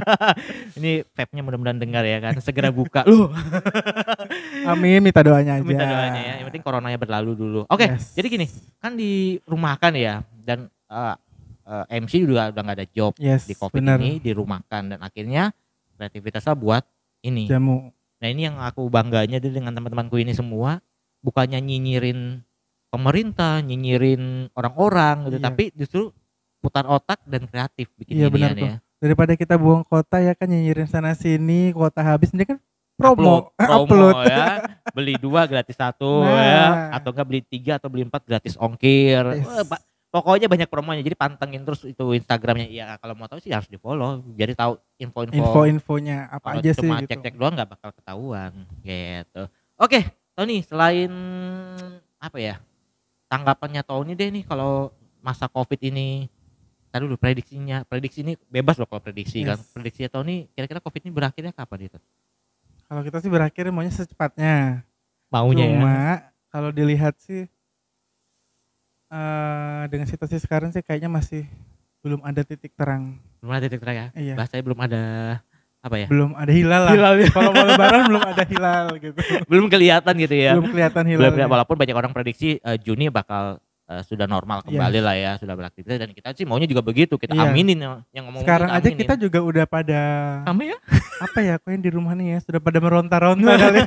Ini 0.81 1.05
vape-nya 1.07 1.45
mudah-mudahan 1.45 1.77
dengar 1.77 2.01
ya 2.03 2.19
kan. 2.19 2.33
Segera 2.41 2.73
buka. 2.73 3.05
Loh, 3.05 3.29
Amin, 4.73 5.05
minta 5.05 5.21
doanya 5.21 5.61
aja. 5.61 5.65
minta 5.65 5.85
doanya 5.85 6.21
ya. 6.21 6.35
Yang 6.41 6.47
penting 6.49 6.65
coronanya 6.65 6.97
berlalu 6.97 7.33
dulu. 7.37 7.61
Oke, 7.69 7.85
Yes. 7.87 8.17
jadi 8.17 8.27
gini, 8.29 8.47
kan 8.81 8.97
di 8.97 9.37
rumahkan 9.45 9.93
ya 9.93 10.25
dan 10.41 10.73
eh, 10.89 11.15
eh, 11.67 11.99
MC 11.99 12.23
juga 12.23 12.49
udah 12.49 12.63
nggak 12.63 12.79
ada 12.79 12.89
job 12.89 13.13
Yes, 13.19 13.45
di 13.45 13.53
Covid 13.53 13.77
benar. 13.77 13.99
ini 13.99 14.19
dirumahkan 14.19 14.83
dan 14.89 15.01
akhirnya 15.01 15.51
kreativitasnya 15.93 16.55
buat 16.55 16.87
ini. 17.21 17.47
Jamu. 17.47 17.91
Nah, 18.17 18.29
ini 18.29 18.45
yang 18.45 18.57
aku 18.57 18.87
bangganya 18.87 19.37
dengan 19.37 19.71
teman-temanku 19.71 20.17
ini 20.17 20.33
semua 20.33 20.81
bukannya 21.21 21.59
nyinyirin 21.59 22.41
pemerintah, 22.87 23.61
nyinyirin 23.61 24.49
orang-orang 24.53 25.27
gitu, 25.27 25.37
Iya. 25.37 25.45
tapi 25.45 25.65
justru 25.75 26.03
putar 26.59 26.87
otak 26.87 27.21
dan 27.25 27.45
kreatif 27.45 27.91
bikin 27.95 28.15
Iya, 28.17 28.29
benar 28.31 28.55
ya. 28.55 28.77
Daripada 28.97 29.35
kita 29.35 29.55
buang 29.55 29.85
kota 29.85 30.19
ya 30.19 30.33
kan 30.33 30.49
nyinyirin 30.49 30.87
sana 30.87 31.13
sini, 31.13 31.71
kota 31.71 32.01
habis 32.01 32.33
ini 32.33 32.47
kan 32.47 32.57
promo, 32.97 33.53
promo 33.61 33.85
upload. 33.85 34.25
ya 34.25 34.65
beli 34.91 35.15
dua 35.17 35.45
gratis 35.45 35.77
satu 35.77 36.23
Nah. 36.25 36.41
ya 36.41 36.65
atau 36.95 37.13
enggak 37.13 37.27
beli 37.27 37.41
tiga 37.43 37.77
atau 37.77 37.93
beli 37.93 38.03
empat 38.03 38.25
gratis 38.25 38.57
ongkir 38.57 39.21
Yes. 39.37 39.45
Wah, 39.45 39.77
pokoknya 40.17 40.49
banyak 40.49 40.73
promonya 40.73 41.05
jadi 41.05 41.13
pantengin 41.13 41.61
terus 41.61 41.85
itu 41.85 42.17
instagramnya. 42.17 42.73
Ya 42.73 42.97
kalau 42.97 43.13
mau 43.13 43.29
tahu 43.29 43.45
sih 43.45 43.53
harus 43.53 43.69
di 43.69 43.77
follow 43.77 44.25
jadi 44.33 44.57
tahu 44.57 44.81
info-info 44.97 45.37
Info-infonya 45.37 46.33
apa 46.33 46.57
aja 46.57 46.73
sih 46.73 46.81
cuma 46.81 47.05
gitu. 47.05 47.13
cek-cek 47.13 47.37
doang 47.37 47.53
nggak 47.53 47.69
bakal 47.77 47.93
ketahuan 47.93 48.65
gitu. 48.81 49.45
Oke 49.77 50.09
Tony 50.33 50.65
selain 50.65 51.13
apa 52.17 52.41
ya 52.41 52.57
tanggapannya 53.29 53.85
Tony 53.85 54.17
deh 54.17 54.33
nih 54.33 54.49
kalau 54.49 54.89
masa 55.21 55.45
covid 55.53 55.85
ini. 55.85 56.33
Tadi 56.87 57.05
dulu 57.05 57.21
prediksinya 57.21 57.85
prediksi 57.85 58.25
ini 58.25 58.41
bebas 58.49 58.81
loh 58.81 58.89
kalau 58.89 59.05
prediksi 59.05 59.45
kan. 59.45 59.61
Yes. 59.61 59.69
prediksinya 59.77 60.09
Tony 60.09 60.49
kira-kira 60.57 60.81
covid 60.81 61.05
ini 61.05 61.13
berakhirnya 61.13 61.53
kapan 61.53 61.93
itu? 61.93 61.99
Kalau 62.89 63.05
kita 63.05 63.21
sih 63.21 63.29
berakhir 63.29 63.69
maunya 63.69 63.93
secepatnya. 63.93 64.81
maunya 65.29 65.67
ya. 65.67 65.77
Cuma 65.77 65.99
kalau 66.49 66.71
dilihat 66.73 67.19
sih 67.21 67.51
eh 69.17 69.83
dengan 69.89 70.05
situasi 70.05 70.37
sekarang 70.37 70.71
sih 70.71 70.81
kayaknya 70.81 71.09
masih 71.09 71.49
belum 72.01 72.21
ada 72.21 72.43
titik 72.43 72.71
terang. 72.71 73.17
belum 73.39 73.51
ada 73.51 73.65
titik 73.65 73.81
terang 73.81 73.97
ya 73.97 74.09
Iya. 74.13 74.35
bahasanya 74.35 74.63
belum 74.63 74.79
ada 74.79 75.03
Apa 75.79 75.97
ya? 75.97 76.07
belum 76.07 76.35
ada 76.35 76.51
hilal 76.51 76.83
lah. 76.83 76.93
Hilal 76.93 77.15
ya. 77.17 77.29
Kalau 77.37 77.51
mau 77.51 77.63
lebaran 77.65 78.01
belum 78.05 78.23
ada 78.25 78.43
hilal 78.45 78.85
gitu. 78.99 79.19
Belum 79.47 79.67
kelihatan 79.67 80.15
gitu 80.19 80.35
ya. 80.35 80.53
Belum 80.53 80.67
kelihatan 80.69 81.03
Belum 81.05 81.13
hilal. 81.15 81.31
kelihatan, 81.31 81.53
walaupun 81.53 81.77
banyak 81.79 81.95
orang 81.95 82.11
prediksi 82.11 82.59
eh, 82.59 82.77
Juni 82.77 83.07
bakal 83.09 83.63
eh, 83.87 84.03
sudah 84.03 84.27
normal 84.27 84.61
Iya. 84.61 84.67
kembali 84.67 84.99
lah 85.01 85.15
ya, 85.15 85.33
sudah 85.37 85.55
beraktivitas 85.55 85.97
dan 85.97 86.11
kita 86.11 86.29
sih 86.33 86.43
maunya 86.43 86.65
juga 86.65 86.81
begitu. 86.81 87.15
Kita 87.15 87.33
Iya. 87.33 87.49
aminin 87.49 87.79
ya, 87.79 88.03
yang 88.11 88.25
ngomong 88.27 88.43
Sekarang 88.43 88.69
aja 88.69 88.89
kita 88.89 89.15
juga 89.15 89.39
udah 89.41 89.65
pada 89.65 90.01
kami 90.43 90.71
ya. 90.71 90.79
apa 91.25 91.39
ya 91.41 91.55
kok 91.57 91.69
yang 91.69 91.81
di 91.81 91.91
rumah 91.91 92.13
nih 92.13 92.27
ya 92.29 92.39
sudah 92.43 92.59
pada 92.59 92.79
meronta-ronta 92.79 93.53
kali. 93.53 93.79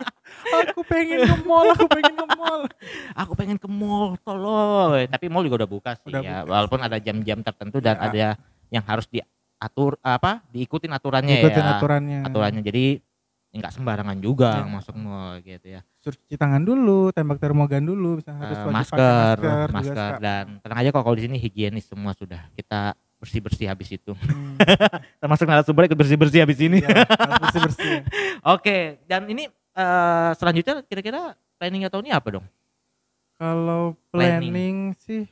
aku 0.70 0.80
pengen 0.84 1.18
ke 1.24 1.36
mall, 1.42 1.66
aku 1.70 1.86
pengen 1.88 2.14
ke 2.14 2.26
mall. 2.30 2.62
Aku 3.20 3.32
pengen 3.34 3.56
ke 3.56 3.68
mall, 3.68 4.16
tolong. 4.20 5.04
Tapi 5.04 5.26
mall 5.26 5.42
juga 5.42 5.64
udah 5.64 5.70
buka 5.70 5.90
sih 5.96 6.08
Udah 6.08 6.20
ya, 6.20 6.36
buka. 6.40 6.50
walaupun 6.50 6.80
ada 6.80 6.96
jam-jam 6.96 7.38
tertentu 7.40 7.78
dan 7.78 7.96
Ya. 7.96 8.06
ada 8.06 8.26
yang 8.70 8.84
harus 8.84 9.04
diatur 9.06 9.98
apa? 10.00 10.40
Diikutin 10.48 10.88
aturannya 10.88 11.36
Ikutin 11.38 11.60
ya. 11.60 11.70
aturannya. 11.76 12.18
Aturannya 12.24 12.62
jadi 12.62 12.84
nggak 13.50 13.72
sembarangan 13.74 14.18
juga 14.22 14.62
Ya. 14.62 14.66
masuk 14.66 14.94
mall 14.94 15.42
gitu 15.42 15.66
ya. 15.66 15.80
Suruh 15.98 16.14
cuci 16.16 16.38
tangan 16.38 16.62
dulu, 16.62 17.10
tembak 17.10 17.42
termogan 17.42 17.82
dulu, 17.82 18.22
bisa 18.22 18.30
harus 18.30 18.54
pakai 18.62 18.72
masker, 18.72 19.34
masker, 19.36 19.66
masker, 19.74 20.12
dan 20.22 20.44
tenang 20.62 20.78
aja 20.80 20.88
kok 20.94 21.02
kalau 21.02 21.16
di 21.18 21.24
sini 21.26 21.36
higienis 21.36 21.90
semua 21.90 22.14
sudah. 22.14 22.40
Kita 22.54 22.94
bersih-bersih 23.18 23.66
habis 23.68 23.90
itu. 23.90 24.14
Hmm, 24.16 24.56
Termasuk 25.20 25.44
narasumber 25.44 25.90
ikut 25.90 25.98
bersih-bersih 25.98 26.40
habis 26.40 26.56
ini. 26.62 26.78
iya, 26.80 27.04
harus 27.04 27.36
bersih-bersih. 27.42 28.06
Oke, 28.54 29.02
dan 29.04 29.26
ini 29.26 29.44
eh, 29.50 30.30
selanjutnya 30.38 30.86
kira-kira 30.86 31.34
planning 31.58 31.84
tahun 31.90 32.06
ini 32.06 32.12
apa 32.14 32.28
dong? 32.38 32.46
Kalau 33.36 33.96
Planning. 34.12 34.52
planning 34.52 34.76
sih 34.94 35.24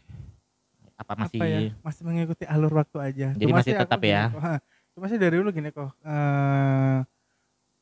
Apa 0.98 1.14
masih 1.14 1.38
apa 1.38 1.44
ya 1.46 1.60
masih 1.80 2.02
mengikuti 2.02 2.42
alur 2.42 2.72
waktu 2.75 2.98
aja 2.98 3.26
Jadi 3.37 3.46
Cuma 3.46 3.60
masih 3.62 3.72
tetap 3.76 4.00
ya? 4.02 4.32
ha, 4.34 4.58
cuma 4.96 5.06
sih 5.06 5.14
dari 5.14 5.38
dulu 5.38 5.52
gini 5.52 5.70
kok 5.70 5.92
eh 6.02 6.98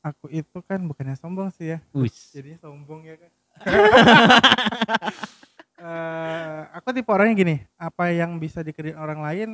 aku 0.07 0.31
itu 0.31 0.59
kan 0.63 0.79
bukannya 0.81 1.15
sombong 1.15 1.51
sih 1.51 1.75
ya 1.75 1.79
Wis. 1.91 2.31
jadinya 2.31 2.63
sombong 2.63 3.03
ya 3.03 3.17
kan 3.17 3.31
Eh, 5.77 6.61
aku 6.73 6.89
tipe 6.91 7.05
orangnya 7.07 7.37
gini 7.37 7.57
apa 7.77 8.09
yang 8.09 8.41
bisa 8.41 8.65
dikerjain 8.65 8.97
orang 8.97 9.21
lain 9.21 9.49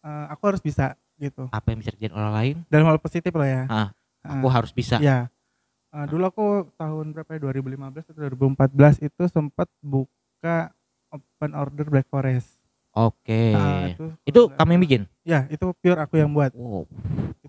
eh, 0.00 0.24
aku 0.30 0.42
harus 0.46 0.62
bisa 0.62 0.94
gitu 1.16 1.50
Apa 1.50 1.68
yang 1.68 1.82
bisa 1.82 1.90
dikerjain 1.90 2.14
orang 2.14 2.32
lain? 2.32 2.56
dalam 2.70 2.86
hal 2.86 3.02
positif 3.02 3.34
loh 3.34 3.42
ya 3.42 3.66
Ah, 3.66 3.90
Eh, 4.22 4.30
Aku 4.34 4.46
harus 4.46 4.70
bisa. 4.70 5.02
ya 5.02 5.26
Eh, 5.88 6.06
dulu 6.06 6.22
aku 6.22 6.46
tahun 6.76 7.10
berapa 7.10 7.34
ya 7.34 7.40
2015 7.42 8.06
atau 8.06 8.20
2014 8.20 9.00
itu 9.00 9.22
sempat 9.26 9.66
buka 9.80 10.70
open 11.08 11.50
order 11.52 11.88
Black 11.88 12.06
Forest 12.06 12.54
Oke. 12.92 13.52
Nah, 13.52 13.90
itu 13.90 14.04
itu 14.22 14.40
kamu 14.50 14.70
yang 14.70 14.82
bikin? 14.82 15.02
Ya, 15.22 15.40
itu 15.48 15.66
pure 15.76 15.98
aku 15.98 16.14
yang 16.14 16.30
buat. 16.30 16.50
Wow. 16.50 16.86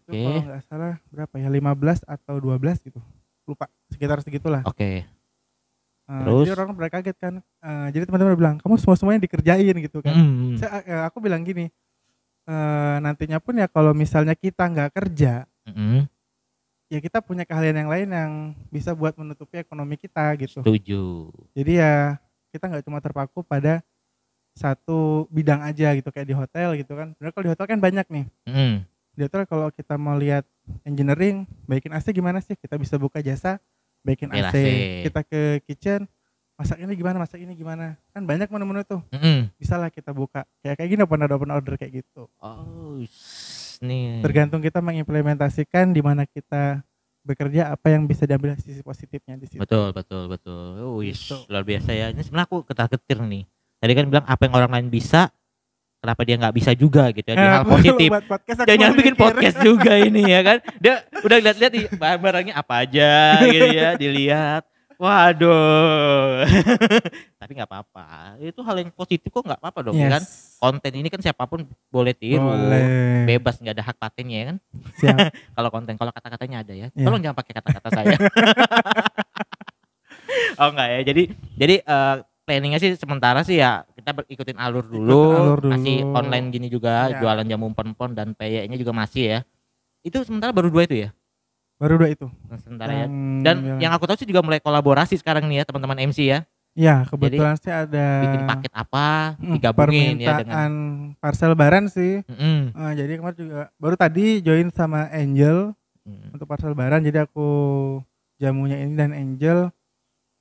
Itu 0.10 0.26
kalau 0.26 0.42
nggak 0.42 0.62
salah 0.66 0.94
berapa 1.14 1.36
ya? 1.38 1.48
15 1.54 2.02
atau 2.10 2.36
12 2.42 2.82
gitu. 2.82 3.00
Lupa, 3.46 3.70
sekitar 3.94 4.18
segitulah. 4.26 4.66
Oke. 4.66 5.06
Eh, 6.10 6.22
terus? 6.26 6.50
Jadi 6.50 6.54
orang 6.58 6.74
pada 6.74 6.90
kaget 6.90 7.18
kan. 7.22 7.34
Eh, 7.38 7.88
jadi 7.94 8.04
teman-teman 8.10 8.34
bilang, 8.34 8.56
"Kamu 8.58 8.82
semua-semuanya 8.82 9.22
dikerjain 9.22 9.76
gitu 9.78 10.02
kan." 10.02 10.18
Hmm. 10.18 10.58
Saya, 10.58 10.82
eh, 10.82 11.04
aku 11.06 11.22
bilang 11.22 11.46
gini, 11.46 11.70
eh, 12.50 12.96
nantinya 12.98 13.38
pun 13.38 13.62
ya 13.62 13.70
kalau 13.70 13.94
misalnya 13.94 14.34
kita 14.34 14.66
nggak 14.66 14.90
kerja, 14.98 15.46
Mm-mm. 15.70 16.10
ya 16.90 16.98
kita 16.98 17.22
punya 17.22 17.46
keahlian 17.46 17.78
yang 17.86 17.90
lain 17.94 18.10
yang 18.10 18.32
bisa 18.74 18.98
buat 18.98 19.14
menutupi 19.14 19.62
ekonomi 19.62 20.02
kita 20.02 20.34
gitu. 20.42 20.66
Setuju. 20.66 21.30
Jadi 21.54 21.78
ya 21.78 22.18
kita 22.50 22.66
nggak 22.66 22.86
cuma 22.90 22.98
terpaku 22.98 23.46
pada 23.46 23.86
satu 24.58 25.30
bidang 25.30 25.62
aja 25.62 25.94
gitu 25.94 26.10
kayak 26.10 26.28
di 26.28 26.36
hotel 26.36 26.74
gitu 26.74 26.98
kan. 26.98 27.14
Sebenarnya 27.16 27.34
kalau 27.38 27.46
di 27.46 27.52
hotel 27.54 27.68
kan 27.70 27.80
banyak 27.80 28.08
nih. 28.10 28.26
Mm. 28.50 28.76
Di 29.12 29.22
hotel 29.22 29.44
kalau 29.44 29.68
kita 29.70 29.96
mau 29.96 30.14
lihat 30.14 30.46
engineering 30.84 31.44
baikin 31.64 31.92
AC 31.92 32.10
gimana 32.10 32.40
sih 32.40 32.54
kita 32.54 32.76
bisa 32.76 32.96
buka 32.96 33.20
jasa 33.20 33.58
baikin 34.02 34.30
AC. 34.30 34.42
AC. 34.46 34.56
kita 35.06 35.20
ke 35.22 35.42
kitchen 35.64 36.06
masak 36.56 36.76
ini 36.78 36.92
gimana 36.92 37.16
masak 37.18 37.38
ini 37.38 37.54
gimana 37.54 37.96
kan 38.10 38.22
banyak 38.22 38.48
menu-menu 38.48 38.84
tuh 38.84 39.00
Mm-mm. 39.10 39.48
bisa 39.56 39.76
lah 39.76 39.88
kita 39.88 40.12
buka 40.12 40.44
kayak 40.60 40.76
kayak 40.76 40.90
gini 40.90 41.02
open 41.02 41.20
order 41.20 41.36
open 41.36 41.52
order 41.52 41.74
kayak 41.76 42.04
gitu 42.04 42.28
Oh, 42.38 43.00
nih. 43.80 44.20
tergantung 44.20 44.60
kita 44.60 44.80
mengimplementasikan 44.80 45.90
di 45.90 46.00
mana 46.00 46.24
kita 46.24 46.84
bekerja 47.22 47.70
apa 47.70 47.88
yang 47.90 48.04
bisa 48.04 48.24
diambil 48.24 48.56
sisi 48.56 48.80
positifnya 48.80 49.36
di 49.36 49.46
situ 49.46 49.60
Betul, 49.60 49.92
betul, 49.92 50.28
betul. 50.28 50.80
Oh, 50.80 50.98
wis, 50.98 51.20
Gitu. 51.22 51.36
luar 51.46 51.62
biasa 51.62 51.92
ya. 51.92 52.08
Ini 52.10 52.24
sebenarnya 52.24 52.48
aku 52.48 52.64
ketar-ketir 52.64 53.20
nih. 53.20 53.44
Tadi 53.78 53.92
kan 53.94 54.06
bilang 54.08 54.26
apa 54.26 54.42
yang 54.42 54.56
orang 54.56 54.72
lain 54.72 54.88
bisa, 54.90 55.30
kenapa 56.00 56.22
dia 56.24 56.36
nggak 56.40 56.56
bisa 56.56 56.72
juga 56.74 57.12
gitu 57.12 57.28
ya 57.32 57.36
di 57.36 57.44
Eh, 57.44 57.52
hal 57.52 57.66
positif. 57.76 58.10
Jangan 58.66 58.92
bikin 58.96 59.16
podcast 59.20 59.58
juga 59.60 59.94
ini 60.08 60.24
ya 60.24 60.42
kan. 60.42 60.58
Dia 60.80 60.94
udah 61.20 61.38
lihat-lihat 61.44 61.72
barang-barangnya 61.94 62.54
apa 62.56 62.74
aja 62.88 63.12
gitu 63.46 63.68
ya, 63.76 63.90
dilihat. 64.00 64.64
Waduh. 65.00 66.44
Tapi 67.40 67.52
nggak 67.56 67.70
apa-apa. 67.72 68.36
Itu 68.44 68.60
hal 68.68 68.84
yang 68.84 68.92
positif 68.92 69.32
kok 69.32 69.48
nggak 69.48 69.60
apa-apa 69.64 69.80
dong 69.88 69.96
ya 69.96 70.20
kan. 70.20 70.24
Yes. 70.24 70.60
Konten 70.60 70.92
ini 70.92 71.08
kan 71.08 71.24
siapa 71.24 71.48
pun 71.48 71.64
boleh 71.88 72.12
tiru. 72.12 72.44
Boleh. 72.44 73.24
Bebas 73.24 73.64
nggak 73.64 73.80
ada 73.80 73.84
hak 73.88 73.96
patennya 73.96 74.38
ya 74.44 74.46
kan. 74.52 74.58
Kalau 75.32 75.70
konten 75.72 75.96
kalau 75.96 76.12
kata-katanya 76.12 76.68
ada 76.68 76.74
ya. 76.76 76.88
Iya. 76.92 77.06
Tolong 77.08 77.22
jangan 77.24 77.38
pakai 77.40 77.54
kata-kata 77.56 77.90
saya. 77.96 78.16
oh 80.60 80.68
enggak 80.68 80.88
ya. 80.92 81.00
Jadi 81.08 81.24
jadi 81.56 81.76
eh, 81.80 82.16
planningnya 82.50 82.82
sih 82.82 82.98
sementara 82.98 83.46
sih 83.46 83.56
ya 83.56 83.86
kita 83.94 84.26
ikutin 84.26 84.58
alur 84.58 84.82
dulu, 84.82 85.22
alur 85.32 85.62
masih 85.70 86.02
dulu. 86.02 86.18
online 86.18 86.50
gini 86.50 86.66
juga, 86.66 87.06
Iya. 87.08 87.22
jualan 87.22 87.46
jamu 87.46 87.70
pon-pon 87.72 88.12
dan 88.12 88.34
PY-nya 88.34 88.74
juga 88.74 88.90
masih 88.90 89.24
ya. 89.24 89.40
Itu 90.02 90.18
sementara 90.24 90.50
baru 90.50 90.68
dua 90.68 90.84
itu 90.84 90.98
ya. 90.98 91.10
baru 91.78 91.96
dua 91.96 92.10
itu 92.10 92.26
Sementara 92.60 92.92
ya. 92.92 93.06
Yang- 93.06 93.40
Dan 93.40 93.56
yang 93.80 93.92
aku 93.94 94.04
tahu 94.04 94.18
sih 94.18 94.26
juga 94.26 94.42
mulai 94.42 94.58
kolaborasi 94.58 95.16
sekarang 95.16 95.46
nih 95.46 95.62
ya 95.62 95.64
teman-teman 95.64 95.96
MC 96.04 96.26
ya. 96.26 96.44
ya 96.74 97.04
kebetulan 97.04 97.56
sih 97.56 97.70
ada 97.70 98.08
Bikin 98.20 98.42
paket 98.46 98.72
apa, 98.74 99.36
Hmm, 99.36 99.54
digabungin 99.54 100.18
ya 100.18 100.40
dengan 100.40 100.58
permintaan 100.60 100.74
parcel 101.18 101.54
lebaran 101.54 101.86
sih. 101.86 102.26
Mm-mm. 102.26 102.74
Eh, 102.74 102.94
jadi 102.96 103.14
kemarin 103.16 103.38
juga 103.38 103.62
baru 103.76 103.94
tadi 103.94 104.26
join 104.40 104.68
sama 104.70 105.06
Angel 105.10 105.72
Mm. 106.02 106.34
untuk 106.34 106.46
parcel 106.46 106.74
lebaran. 106.74 107.00
Jadi 107.00 107.22
aku 107.22 107.48
jamunya 108.36 108.76
ini 108.78 108.96
dan 108.96 109.12
Angel 109.12 109.70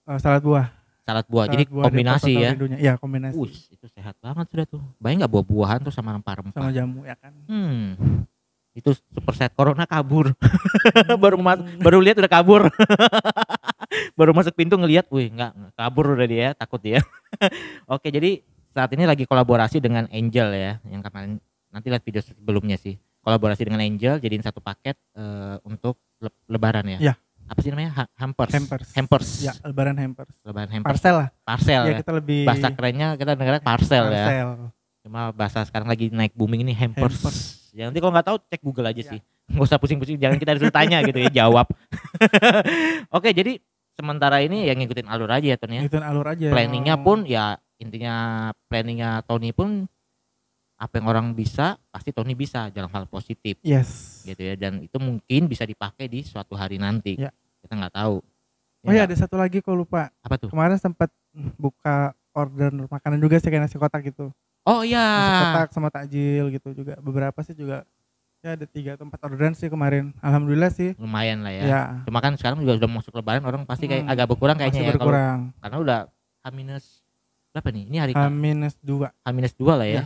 eh, 0.05 0.19
salad 0.19 0.41
buah. 0.41 0.77
Salad 1.09 1.25
buah. 1.25 1.45
Salad 1.49 1.55
Jadi 1.57 1.65
buah 1.73 1.85
kombinasi 1.88 2.33
ya. 2.37 2.50
Rindunya. 2.53 2.77
Iya 2.77 2.93
kombinasi 3.00 3.37
Wih, 3.41 3.57
itu 3.73 3.87
sehat 3.97 4.15
banget 4.21 4.47
sudah 4.53 4.67
tuh. 4.69 4.83
Bayang 5.00 5.25
nggak 5.25 5.33
buah-buahan 5.33 5.81
tuh 5.81 5.95
sama 5.95 6.12
rempah-rempah. 6.21 6.61
sama 6.61 6.69
jamu 6.69 7.09
ya 7.09 7.17
kan. 7.17 7.33
Hmm. 7.49 8.29
Itu 8.77 8.93
super 8.93 9.33
set 9.33 9.57
corona 9.57 9.88
kabur. 9.88 10.37
baru 11.25 11.41
mas 11.41 11.59
baru 11.81 12.05
lihat 12.05 12.21
udah 12.21 12.29
kabur. 12.29 12.69
baru 14.19 14.37
masuk 14.37 14.53
pintu 14.53 14.77
ngelihat, 14.77 15.09
wih 15.09 15.33
nggak 15.33 15.73
kabur 15.73 16.12
udah 16.12 16.29
dia, 16.29 16.53
takut 16.53 16.79
dia. 16.79 17.00
Oke, 17.91 18.12
jadi 18.12 18.45
saat 18.77 18.93
ini 18.93 19.09
lagi 19.09 19.25
kolaborasi 19.25 19.81
dengan 19.81 20.07
Angel 20.12 20.53
ya, 20.55 20.73
yang 20.87 21.00
kemarin 21.00 21.41
nanti 21.73 21.88
lihat 21.88 22.05
video 22.05 22.21
sebelumnya 22.21 22.77
sih. 22.77 23.00
Kolaborasi 23.25 23.65
dengan 23.67 23.83
Angel 23.83 24.21
jadiin 24.21 24.45
satu 24.45 24.61
paket 24.61 24.95
eh, 25.17 25.57
untuk 25.65 25.99
le- 26.21 26.37
lebaran 26.47 26.87
ya. 26.87 26.99
Iya. 27.00 27.15
Apa 27.49 27.59
sih 27.59 27.71
namanya? 27.73 27.90
Ha- 27.97 28.11
hampers. 28.14 28.52
Hampers. 28.52 28.88
Hampers. 28.93 29.28
Ya 29.40 29.52
lebaran 29.64 29.97
hampers. 29.97 30.28
Lebaran 30.45 30.71
hampers. 30.71 30.90
Parcel 30.95 31.14
lah. 31.17 31.28
Parcel 31.43 31.83
ya 31.83 31.90
ya. 31.90 31.99
kita 31.99 32.12
lebih 32.12 32.40
Bahasa 32.45 32.69
kerennya 32.71 33.09
kita 33.17 33.33
dengar 33.35 33.55
parcel, 33.59 34.05
ya. 34.07 34.12
parcel. 34.12 34.49
Cuma 35.00 35.21
bahasa 35.33 35.59
sekarang 35.64 35.88
lagi 35.88 36.12
naik 36.12 36.37
booming 36.37 36.62
ini 36.62 36.76
hampers. 36.76 37.17
Hampers. 37.17 37.38
Ya 37.73 37.88
nanti 37.88 37.99
kalau 37.99 38.12
nggak 38.12 38.26
tahu 38.26 38.37
cek 38.45 38.61
Google 38.61 38.87
aja 38.87 39.00
Ya. 39.00 39.11
sih. 39.17 39.21
Nggak 39.49 39.64
usah 39.64 39.78
pusing-pusing, 39.78 40.21
jangan 40.21 40.37
kita 40.37 40.52
disuruh 40.52 40.69
tanya 40.71 41.00
gitu 41.00 41.17
ya, 41.17 41.33
jawab. 41.33 41.64
Oke, 43.17 43.33
jadi 43.33 43.57
sementara 43.97 44.45
ini 44.45 44.69
yang 44.69 44.76
ngikutin 44.76 45.09
alur 45.09 45.31
aja 45.33 45.47
ya 45.47 45.57
Ton 45.57 45.73
ya. 45.73 45.83
Itu 45.88 45.97
alur 45.99 46.26
aja. 46.28 46.52
Planningnya 46.52 47.00
pun 47.00 47.25
ya 47.25 47.57
intinya 47.78 48.14
planningnya 48.69 49.23
Tony 49.25 49.55
pun 49.55 49.87
apa 50.78 50.94
yang 50.94 51.06
orang 51.06 51.26
bisa 51.32 51.75
pasti 51.90 52.08
Tony 52.08 52.32
bisa 52.32 52.70
dalam 52.70 52.87
hal 52.88 53.04
positif 53.04 53.58
Yes. 53.61 54.23
gitu 54.23 54.38
ya 54.38 54.54
dan 54.54 54.78
itu 54.78 54.94
mungkin 54.97 55.44
bisa 55.44 55.62
dipakai 55.62 56.06
di 56.06 56.23
suatu 56.23 56.54
hari 56.54 56.78
nanti. 56.78 57.18
Ya. 57.18 57.35
Kita 57.58 57.75
nggak 57.75 57.92
tahu. 57.92 58.23
Oh 58.80 58.88
ya 58.88 59.02
nggak? 59.02 59.11
ada 59.11 59.16
satu 59.18 59.35
lagi 59.35 59.58
kok 59.58 59.75
lupa. 59.75 60.14
apa 60.16 60.35
tuh? 60.38 60.49
Kemarin 60.49 60.78
sempat 60.78 61.11
buka 61.56 62.14
order 62.30 62.70
makanan 62.87 63.18
juga 63.18 63.37
sih 63.37 63.50
kayak 63.50 63.66
nasi 63.66 63.75
kotak 63.75 64.06
gitu. 64.06 64.30
Oh 64.62 64.87
iya. 64.87 65.02
Nasi 65.02 65.35
kotak 65.44 65.68
sama 65.73 65.88
takjil 65.90 66.47
gitu 66.49 66.70
juga. 66.73 66.94
Beberapa 66.97 67.42
sih 67.42 67.52
juga 67.52 67.82
ya 68.38 68.54
ada 68.54 68.62
tiga 68.64 68.94
atau 68.94 69.02
empat 69.02 69.18
orderan 69.20 69.50
sih 69.52 69.66
kemarin. 69.66 70.14
Alhamdulillah 70.23 70.70
sih. 70.70 70.94
Lumayan 70.94 71.42
lah 71.42 71.50
ya. 71.50 71.62
Ya. 71.64 71.82
Cuma 72.06 72.23
kan 72.23 72.38
sekarang 72.38 72.62
juga 72.62 72.78
udah 72.78 72.90
masuk 72.92 73.11
lebaran 73.12 73.42
orang 73.42 73.66
pasti 73.66 73.90
kayak 73.90 74.06
Hmm, 74.06 74.14
agak 74.14 74.30
berkurang 74.30 74.54
kayaknya 74.54 74.80
ya 74.80 74.94
berkurang. 74.94 75.50
karena 75.58 75.76
udah 75.76 75.99
H 76.38 76.47
minus 76.54 76.85
berapa 77.50 77.68
nih? 77.68 77.85
Ini 77.85 77.97
hari 77.99 78.12
H 78.14 78.23
minus 78.30 78.75
dua 78.78 79.11
H 79.11 79.28
minus 79.35 79.52
dua 79.52 79.75
lah 79.75 79.85
ya. 79.85 79.92
Iya. 79.92 80.04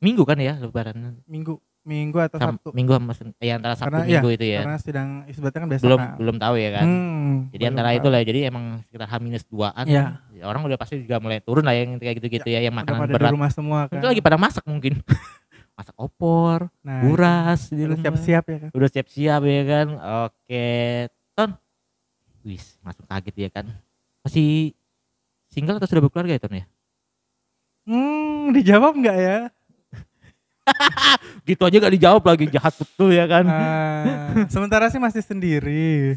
Minggu 0.00 0.22
kan 0.24 0.36
ya 0.36 0.56
lebaran. 0.56 1.20
minggu 1.24 1.60
minggu 1.80 2.16
atau 2.20 2.36
Sam- 2.36 2.56
Sabtu. 2.56 2.72
minggu 2.72 2.92
sama 2.92 3.12
eh, 3.38 3.52
antara 3.52 3.72
Sabtu 3.72 3.92
Karena- 3.94 4.08
Minggu 4.10 4.28
itu 4.30 4.44
ya. 4.44 4.60
Karena 4.60 4.76
sidang 4.76 5.08
isbatnya 5.26 5.60
kan 5.60 5.68
besok. 5.68 5.84
Belum 5.86 6.00
kan. 6.00 6.12
belum 6.16 6.36
tahu 6.36 6.54
ya 6.56 6.70
kan. 6.72 6.84
Hmm, 6.84 7.32
Jadi 7.50 7.64
antara 7.66 7.88
tahu. 7.88 7.96
itu 7.96 8.08
lah 8.08 8.20
jadi 8.22 8.40
emang 8.46 8.64
sekitar 8.82 9.06
H 9.06 9.14
minus 9.18 9.44
duaan. 9.44 9.84
Iya. 9.84 10.04
Ya, 10.30 10.44
orang 10.44 10.60
udah 10.62 10.76
pasti 10.76 11.00
juga 11.00 11.16
mulai 11.18 11.40
turun 11.40 11.62
lah 11.62 11.72
yang 11.72 11.96
kayak 11.96 12.20
gitu-gitu 12.20 12.48
ya, 12.48 12.60
yang 12.60 12.72
Udah 12.72 12.84
makanan 12.84 13.00
pada 13.02 13.12
berat. 13.14 13.28
di 13.28 13.34
rumah 13.34 13.50
semua 13.50 13.80
kan. 13.86 13.96
Itu 13.96 14.06
lagi 14.06 14.20
pada 14.20 14.36
masak 14.36 14.64
mungkin. 14.64 14.92
masak 15.76 15.96
opor, 15.96 16.68
Nah, 16.82 17.00
buras 17.00 17.72
di 17.72 17.80
udah 17.82 17.96
siap-siap 17.98 18.44
ya 18.46 18.58
kan. 18.58 18.70
Udah 18.70 18.88
siap-siap 18.90 19.40
ya 19.42 19.62
kan. 19.64 19.86
Oke, 20.28 20.64
Ton. 21.32 21.50
Wis, 22.40 22.76
langsung 22.80 23.04
kaget 23.06 23.36
ya 23.38 23.48
kan. 23.50 23.64
Masih 24.20 24.76
single 25.48 25.76
atau 25.76 25.88
sudah 25.88 26.04
berkeluarga 26.04 26.32
ya 26.32 26.40
Ton 26.40 26.52
ya? 26.54 26.64
Hmm, 27.84 28.52
dijawab 28.52 28.92
nggak 28.94 29.16
ya? 29.16 29.38
Gitu 31.48 31.60
aja 31.60 31.76
gak 31.78 31.94
dijawab 31.94 32.22
lagi 32.22 32.46
jahat 32.46 32.74
betul 32.74 33.10
ya 33.10 33.24
kan. 33.24 33.44
Ah, 33.44 34.04
sementara 34.46 34.86
sih 34.86 34.98
masih 34.98 35.20
sendiri. 35.20 36.14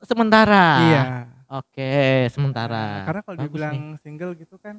Sementara. 0.00 0.66
Iya. 0.80 1.02
Oke, 1.50 1.92
sementara. 2.30 3.04
Karena 3.04 3.20
kalau 3.20 3.36
Bagus 3.36 3.46
dibilang 3.46 3.74
nih. 3.74 3.98
single 4.00 4.32
gitu 4.34 4.54
kan, 4.56 4.78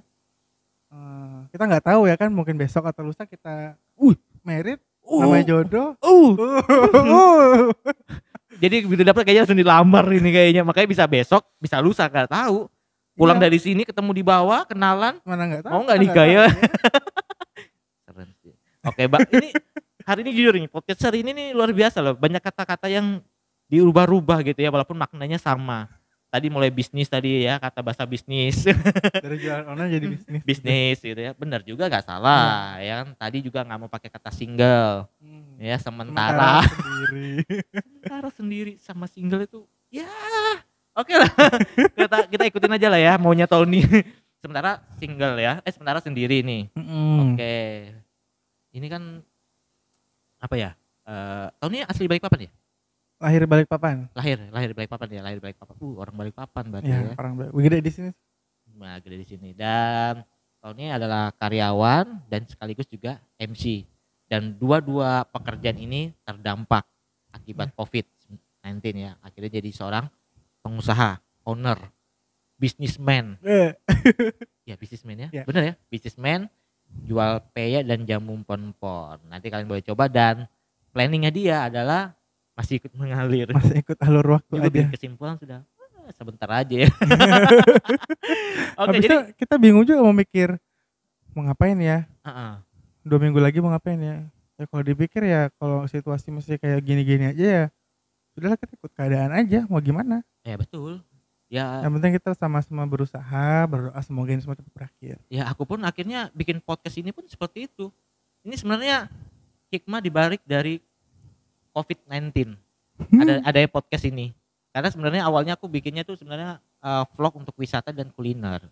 eh, 0.87 1.37
kita 1.51 1.63
nggak 1.67 1.85
tahu 1.85 2.07
ya 2.07 2.15
kan. 2.15 2.31
Mungkin 2.31 2.55
besok 2.55 2.87
atau 2.87 3.03
lusa 3.03 3.27
kita, 3.27 3.75
Uh. 3.93 4.15
merit, 4.41 4.79
Uh, 5.01 5.21
namanya 5.21 5.45
jodoh. 5.45 5.99
uh. 5.99 6.31
Uh. 6.31 7.75
Jadi 8.63 8.85
begitu 8.85 9.03
dapat 9.03 9.21
kayaknya 9.23 9.43
langsung 9.43 9.59
dilamar 9.59 10.05
ini 10.09 10.29
kayaknya. 10.29 10.63
Makanya 10.63 10.87
bisa 10.87 11.03
besok, 11.05 11.43
bisa 11.57 11.77
lusa 11.77 12.07
gak 12.07 12.31
tahu. 12.31 12.71
Pulang 13.11 13.37
Iya. 13.37 13.51
dari 13.51 13.59
sini 13.59 13.83
ketemu 13.83 14.11
di 14.15 14.23
bawah, 14.23 14.63
kenalan, 14.63 15.19
Mana 15.21 15.43
nggak 15.45 15.67
tahu? 15.67 15.71
Mau 15.75 15.83
nggak 15.83 15.99
nikah 15.99 16.25
ya? 16.25 16.43
Oke, 18.81 19.05
Mbak. 19.05 19.19
Ini 19.29 19.49
hari 20.01 20.19
ini 20.25 20.31
jujur 20.33 20.53
nih, 20.57 20.65
podcast 20.67 21.01
hari 21.05 21.21
ini 21.21 21.31
nih 21.31 21.47
luar 21.53 21.69
biasa 21.69 22.01
loh. 22.01 22.17
Banyak 22.17 22.41
kata-kata 22.41 22.89
yang 22.89 23.21
diubah-rubah 23.69 24.41
gitu 24.43 24.57
ya, 24.57 24.73
walaupun 24.73 24.97
maknanya 24.97 25.37
sama. 25.37 25.85
Tadi 26.31 26.47
mulai 26.47 26.71
bisnis 26.71 27.05
tadi 27.05 27.43
ya, 27.43 27.59
kata 27.59 27.83
bahasa 27.83 28.07
bisnis, 28.07 28.63
Dari 28.63 29.35
jualan 29.37 29.67
online 29.67 29.91
jadi 29.91 30.07
bisnis. 30.07 30.41
bisnis 30.41 30.97
gitu 30.97 31.19
ya. 31.19 31.35
Benar 31.35 31.59
juga 31.61 31.91
gak 31.91 32.07
salah 32.07 32.79
ya 32.79 33.03
kan. 33.03 33.19
Tadi 33.19 33.43
juga 33.43 33.61
nggak 33.61 33.77
mau 33.77 33.91
pakai 33.91 34.07
kata 34.07 34.31
single 34.31 35.11
Hmm. 35.19 35.59
ya, 35.59 35.75
Sementara 35.75 36.63
sementara 36.63 36.71
sendiri. 36.71 37.29
sementara 37.75 38.29
sendiri 38.31 38.73
sama 38.79 39.05
single 39.05 39.43
itu 39.43 39.59
ya 39.91 40.07
oke 40.95 41.11
lah. 41.11 41.29
kita 41.93 42.17
kita 42.31 42.43
ikutin 42.47 42.79
aja 42.79 42.87
lah 42.87 42.97
ya 42.97 43.13
maunya 43.19 43.43
Tony. 43.45 43.83
sementara 44.39 44.79
single 44.97 45.35
ya, 45.35 45.59
eh 45.61 45.69
sementara 45.69 45.99
sendiri 45.99 46.41
nih. 46.41 46.71
Mm-mm. 46.73 47.35
Oke. 47.35 47.55
Ini 48.71 48.87
kan 48.87 49.03
apa 50.39 50.55
ya? 50.57 50.71
Eh 51.05 51.47
Tony 51.59 51.83
asli 51.83 52.07
Balikpapan 52.07 52.47
ya? 52.47 52.51
Lahir 53.21 53.45
balik 53.45 53.69
papan. 53.69 54.09
Lahir, 54.17 54.41
lahir 54.49 54.73
Balikpapan 54.73 55.07
ya, 55.13 55.21
lahir 55.21 55.37
Balikpapan. 55.37 55.77
Uh, 55.77 56.01
orang 56.01 56.15
Balikpapan 56.17 56.63
berarti 56.73 56.89
Ya, 56.89 56.97
ya. 57.05 57.13
orang 57.13 57.33
balik. 57.37 57.51
Gede 57.53 57.77
di 57.79 57.91
sini. 57.93 58.09
Nah, 58.81 58.97
gede 58.97 59.17
di 59.21 59.27
sini. 59.29 59.49
Dan 59.53 60.25
Tony 60.57 60.89
adalah 60.89 61.29
karyawan 61.37 62.25
dan 62.25 62.49
sekaligus 62.49 62.89
juga 62.89 63.21
MC. 63.37 63.85
Dan 64.25 64.57
dua-dua 64.57 65.21
pekerjaan 65.29 65.77
ini 65.77 66.17
terdampak 66.25 66.81
akibat 67.29 67.69
COVID-19 67.77 68.81
ya. 68.97 69.11
Akhirnya 69.21 69.61
jadi 69.61 69.69
seorang 69.69 70.09
pengusaha, 70.65 71.21
owner, 71.45 71.77
businessman. 72.57 73.37
Eh, 73.45 73.77
Ya, 74.65 74.73
businessman 74.81 75.17
ya. 75.17 75.29
Ya. 75.29 75.43
Bener 75.45 75.61
ya, 75.61 75.73
businessman 75.93 76.49
jual 77.01 77.41
peyek 77.51 77.83
dan 77.83 78.03
jamu 78.03 78.39
pon-pon. 78.41 79.17
Nanti 79.27 79.47
kalian 79.47 79.67
boleh 79.67 79.83
coba 79.83 80.07
dan 80.07 80.45
planningnya 80.91 81.31
dia 81.31 81.57
adalah 81.65 82.13
masih 82.53 82.77
ikut 82.77 82.91
mengalir. 82.93 83.47
masih 83.51 83.79
ikut 83.79 83.97
alur 83.99 84.37
waktu 84.37 84.53
Juga 84.53 84.69
aja. 84.69 84.83
kesimpulan 84.91 85.35
sudah 85.35 85.59
"Ah, 86.01 86.11
sebentar 86.11 86.49
aja 86.51 86.75
ya. 86.75 86.89
Oke, 88.81 88.97
Habis 88.97 89.01
jadi 89.03 89.15
kita 89.35 89.55
bingung 89.55 89.83
juga 89.83 90.01
mau 90.01 90.13
mikir 90.13 90.57
mau 91.31 91.45
ngapain 91.45 91.77
ya. 91.77 92.03
Heeh. 92.21 92.51
Dua 93.01 93.17
minggu 93.17 93.39
lagi 93.39 93.57
mau 93.59 93.71
ngapain 93.71 93.97
ya. 93.97 94.17
Ya 94.57 94.65
kalau 94.65 94.83
dipikir 94.83 95.21
ya 95.23 95.49
kalau 95.55 95.85
situasi 95.85 96.29
masih 96.29 96.57
kayak 96.57 96.81
gini-gini 96.81 97.31
aja 97.31 97.45
ya. 97.45 97.65
Sudahlah 98.31 98.55
kita 98.55 98.73
ikut 98.75 98.91
keadaan 98.93 99.31
aja 99.33 99.65
mau 99.67 99.79
gimana. 99.79 100.21
ya 100.41 100.57
betul. 100.57 101.01
Ya, 101.51 101.83
Yang 101.83 101.91
penting 101.93 102.11
kita 102.15 102.31
sama-sama 102.31 102.87
berusaha, 102.87 103.47
berdoa 103.67 103.99
semoga 103.99 104.31
ini 104.31 104.39
semua 104.39 104.55
cepat 104.55 104.71
berakhir. 104.71 105.19
ya 105.27 105.43
aku 105.45 105.67
pun 105.67 105.83
akhirnya 105.83 106.31
bikin 106.31 106.57
podcast 106.57 106.95
ini 106.95 107.11
pun 107.11 107.27
seperti 107.27 107.67
itu. 107.67 107.91
Ini 108.41 108.55
sebenarnya 108.55 109.11
hikmah 109.67 109.99
dibalik 109.99 110.39
dari 110.41 110.79
COVID-19. 111.71 112.55
Ada 113.17 113.33
ada 113.43 113.59
podcast 113.67 114.05
ini. 114.05 114.31
Karena 114.71 114.87
sebenarnya 114.87 115.23
awalnya 115.23 115.53
aku 115.53 115.67
bikinnya 115.67 116.01
tuh 116.01 116.15
sebenarnya 116.15 116.55
eh, 116.79 117.03
vlog 117.11 117.35
untuk 117.37 117.55
wisata 117.55 117.91
dan 117.91 118.07
kuliner. 118.09 118.63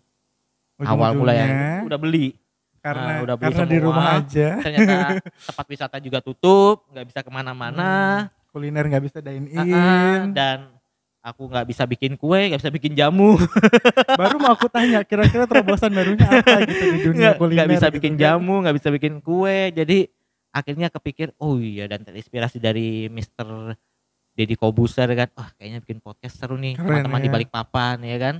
Awal 0.80 1.12
mulai 1.12 1.36
udah 1.84 2.00
beli. 2.00 2.32
karena 2.80 3.20
Ah, 3.20 3.20
udah 3.20 3.36
beli 3.36 3.52
karena 3.52 3.64
di 3.66 3.76
semua. 3.76 3.86
rumah 3.92 4.06
aja 4.16 4.48
Ternyata 4.56 4.96
tempat 5.52 5.66
wisata 5.68 5.96
juga 6.00 6.24
tutup, 6.24 6.88
nggak 6.88 7.12
bisa 7.12 7.20
ke 7.20 7.28
mana-mana. 7.28 7.92
kuliner 8.48 8.88
nggak 8.88 9.04
bisa 9.04 9.18
dine 9.20 9.46
in. 9.46 9.60
Ah, 9.60 9.68
ah, 9.68 10.16
dan 10.32 10.58
aku 11.20 11.42
nggak 11.46 11.66
bisa 11.68 11.84
bikin 11.84 12.16
kue, 12.16 12.48
nggak 12.48 12.60
bisa 12.60 12.72
bikin 12.72 12.92
jamu, 12.96 13.36
Baru 14.20 14.40
mau 14.40 14.56
aku 14.56 14.66
tanya 14.66 15.04
kira-kira 15.04 15.44
terobosan 15.44 15.92
barunya 15.92 16.24
apa 16.24 16.64
gitu 16.64 16.84
di 16.86 16.98
dunia 17.04 17.20
nggak 17.20 17.34
kuliner. 17.36 17.56
nggak 17.60 17.70
bisa 17.72 17.86
gitu 17.86 17.96
bikin 18.00 18.12
kan. 18.16 18.20
jamu, 18.20 18.54
nggak 18.64 18.76
bisa 18.76 18.88
bikin 18.88 19.14
kue. 19.20 19.58
Jadi 19.70 19.98
akhirnya 20.50 20.88
kepikir, 20.88 21.36
oh 21.36 21.60
iya 21.60 21.86
dan 21.86 22.02
terinspirasi 22.02 22.56
dari 22.56 23.06
Mr. 23.06 23.76
Deddy 24.32 24.56
Kobuser 24.56 25.06
kan, 25.12 25.28
wah 25.36 25.50
kayaknya 25.54 25.84
bikin 25.84 26.00
podcast 26.00 26.40
seru 26.40 26.56
nih 26.56 26.74
teman-teman 26.74 27.20
di 27.20 27.28
ya. 27.28 27.34
Balikpapan 27.36 27.96
ya 28.00 28.16
kan. 28.16 28.36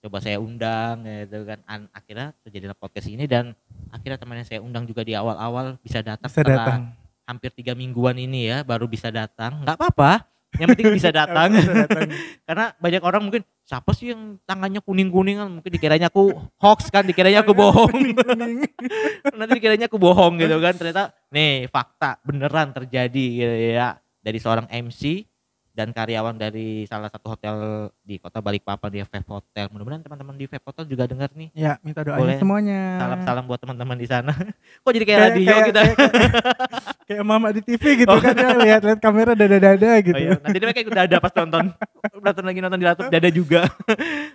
Coba 0.00 0.16
saya 0.16 0.38
undang 0.38 1.02
gitu 1.04 1.44
kan. 1.44 1.60
An- 1.66 1.90
akhirnya 1.90 2.32
terjadilah 2.40 2.72
podcast 2.72 3.04
ini 3.04 3.26
dan 3.26 3.52
akhirnya 3.90 4.16
teman 4.16 4.38
yang 4.38 4.48
saya 4.48 4.60
undang 4.62 4.86
juga 4.86 5.02
di 5.02 5.12
awal-awal 5.12 5.76
bisa 5.78 6.00
datang 6.00 6.24
Bisa 6.24 6.40
setelah 6.40 6.64
datang. 6.64 6.82
hampir 7.26 7.50
tiga 7.52 7.76
mingguan 7.76 8.16
ini 8.16 8.48
ya 8.48 8.62
baru 8.62 8.86
bisa 8.86 9.10
datang. 9.10 9.60
Nggak 9.60 9.76
apa-apa, 9.76 10.24
yang 10.58 10.68
penting 10.74 10.90
bisa 10.90 11.14
datang. 11.14 11.54
Bisa 11.54 11.72
datang. 11.86 12.10
karena 12.48 12.64
banyak 12.80 13.02
orang 13.04 13.22
mungkin 13.22 13.42
siapa 13.62 13.94
sih 13.94 14.10
yang 14.10 14.40
tangannya 14.42 14.82
kuning 14.82 15.12
kuningan 15.12 15.46
mungkin 15.46 15.70
dikiranya 15.70 16.10
aku 16.10 16.34
hoax 16.58 16.90
kan 16.90 17.06
dikiranya 17.06 17.46
aku 17.46 17.54
bohong. 17.54 17.92
nanti 19.38 19.52
dikiranya 19.54 19.86
aku 19.86 20.00
bohong 20.00 20.42
gitu 20.42 20.58
kan. 20.58 20.74
Ternyata 20.74 21.14
nih 21.30 21.70
fakta 21.70 22.18
beneran 22.26 22.74
terjadi 22.74 23.26
gitu 23.38 23.54
ya. 23.78 24.00
Dari 24.20 24.36
seorang 24.36 24.66
MC 24.68 25.24
dan 25.70 25.94
karyawan 25.94 26.34
dari 26.34 26.84
salah 26.84 27.06
satu 27.08 27.32
hotel 27.32 27.54
di 28.02 28.18
kota 28.18 28.42
Balikpapan 28.42 28.90
di 28.90 29.00
Vape 29.06 29.22
Hotel. 29.30 29.70
Mudah-mudahan 29.70 30.02
teman-teman 30.02 30.34
di 30.34 30.44
Vape 30.44 30.66
Hotel 30.66 30.84
juga 30.84 31.06
dengar 31.06 31.30
nih. 31.32 31.48
Ya, 31.54 31.78
minta 31.80 32.02
doanya 32.02 32.20
Boleh. 32.20 32.36
semuanya. 32.36 32.98
salam-salam 33.00 33.44
buat 33.46 33.60
teman-teman 33.62 33.96
di 33.96 34.04
sana. 34.10 34.34
Kok 34.84 34.90
jadi 34.92 35.06
kayak, 35.06 35.16
Kayak- 35.16 35.32
radio 35.32 35.46
kayak- 35.48 35.68
kita 35.70 35.80
kayak- 35.80 35.96
Kayak 35.96 36.99
mama 37.20 37.50
di 37.50 37.60
TV 37.60 37.82
gitu 37.98 38.08
Oh. 38.08 38.16
kan 38.16 38.32
ya 38.32 38.54
lihat-lihat 38.54 38.98
kamera 38.98 39.32
dada-dada 39.32 39.90
gitu. 39.98 40.14
Oh 40.14 40.20
iya, 40.20 40.36
nanti 40.36 40.58
mereka 40.58 40.80
ikut 40.80 40.94
dada 40.94 41.16
pas 41.18 41.32
nonton. 41.34 41.74
Nonton 42.16 42.44
lagi 42.44 42.58
nonton 42.60 42.78
di 42.78 42.86
laptop 42.86 43.06
dada 43.08 43.28
juga. 43.28 43.66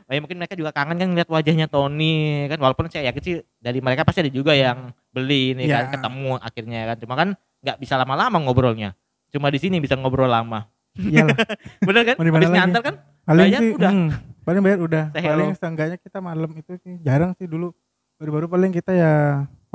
oh 0.01 0.11
iya, 0.11 0.19
mungkin 0.19 0.35
mereka 0.35 0.53
juga 0.53 0.69
kangen 0.69 0.95
kan 0.95 1.07
ngeliat 1.07 1.27
wajahnya 1.27 1.65
Tony 1.65 2.15
kan 2.47 2.59
walaupun 2.59 2.85
saya 2.88 3.07
yakin 3.07 3.21
sih 3.21 3.35
dari 3.57 3.79
mereka 3.79 4.03
pasti 4.03 4.19
ada 4.19 4.29
juga 4.29 4.51
yang 4.51 4.91
beli 5.09 5.53
ini 5.53 5.65
Ya. 5.65 5.88
kan 5.88 5.95
ketemu 5.95 6.35
akhirnya 6.38 6.79
kan. 6.85 6.97
Cuma 6.99 7.13
kan 7.15 7.27
nggak 7.61 7.77
bisa 7.79 7.95
lama-lama 7.95 8.38
ngobrolnya. 8.38 8.93
Cuma 9.31 9.47
di 9.47 9.57
sini 9.57 9.79
bisa 9.79 9.95
ngobrol 9.95 10.27
lama. 10.27 10.67
Iyalah. 10.95 11.35
Bener 11.88 12.01
kan? 12.05 12.15
Habis 12.17 12.51
nyantar 12.51 12.81
kan? 12.81 12.95
Paling 13.25 13.41
Bayar 13.47 13.59
sih 13.59 13.69
udah. 13.73 13.89
hmm, 13.91 14.09
paling 14.45 14.61
bayar 14.61 14.79
udah. 14.79 15.03
Say 15.09 15.21
paling 15.23 15.49
hello. 15.49 15.57
seenggaknya 15.57 15.97
kita 15.97 16.19
malam 16.21 16.51
itu 16.53 16.71
sih 16.79 16.93
jarang 17.01 17.33
sih 17.35 17.49
dulu. 17.49 17.73
Baru-baru 18.15 18.45
paling 18.45 18.71
kita 18.71 18.93
ya 18.93 19.13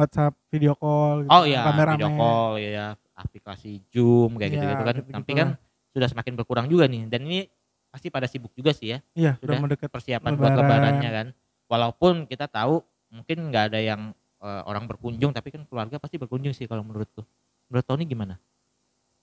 WhatsApp 0.01 0.33
video 0.49 0.73
call 0.75 1.25
gitu. 1.25 1.31
Oh 1.31 1.45
iya, 1.45 1.61
kamera 1.63 1.93
video 1.95 2.11
call 2.17 2.51
ya, 2.57 2.87
aplikasi 3.13 3.85
Zoom 3.93 4.41
kayak 4.41 4.49
Iya, 4.49 4.55
gitu-gitu 4.57 4.83
kan. 4.83 4.95
gitu-gitu 4.97 5.17
Tapi 5.21 5.33
kan 5.37 5.49
sudah 5.93 6.09
semakin 6.09 6.33
berkurang 6.35 6.67
juga 6.67 6.89
nih. 6.89 7.07
Dan 7.07 7.29
ini 7.29 7.45
pasti 7.91 8.09
pada 8.09 8.25
sibuk 8.25 8.55
juga 8.55 8.73
sih 8.73 8.95
ya. 8.95 8.99
Iya, 9.13 9.37
sudah 9.37 9.55
udah 9.55 9.59
mendekat. 9.61 9.89
persiapan 9.91 10.31
buat 10.35 10.51
Lebaran. 10.51 10.65
lebarannya 10.65 11.11
kan. 11.13 11.27
Walaupun 11.69 12.25
kita 12.25 12.49
tahu 12.49 12.81
mungkin 13.11 13.51
nggak 13.51 13.65
ada 13.75 13.81
yang 13.83 14.11
eh, 14.41 14.63
orang 14.65 14.89
berkunjung 14.89 15.31
tapi 15.31 15.53
kan 15.53 15.63
keluarga 15.69 16.01
pasti 16.01 16.17
berkunjung 16.17 16.57
sih 16.57 16.65
kalau 16.65 16.81
menurutku. 16.81 17.21
Menurut 17.69 17.85
Tony 17.85 18.09
gimana? 18.09 18.41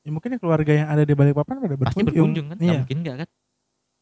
Ya, 0.05 0.13
mungkin 0.13 0.37
keluarga 0.37 0.71
yang 0.71 0.87
ada 0.87 1.03
di 1.03 1.11
Balikpapan 1.11 1.55
pada 1.57 1.75
berkunjung. 1.75 1.89
Pasti 1.89 2.03
berkunjung 2.05 2.45
kan? 2.47 2.57
Iya. 2.61 2.79
mungkin 2.79 2.97
nggak 3.01 3.15
kan? 3.17 3.29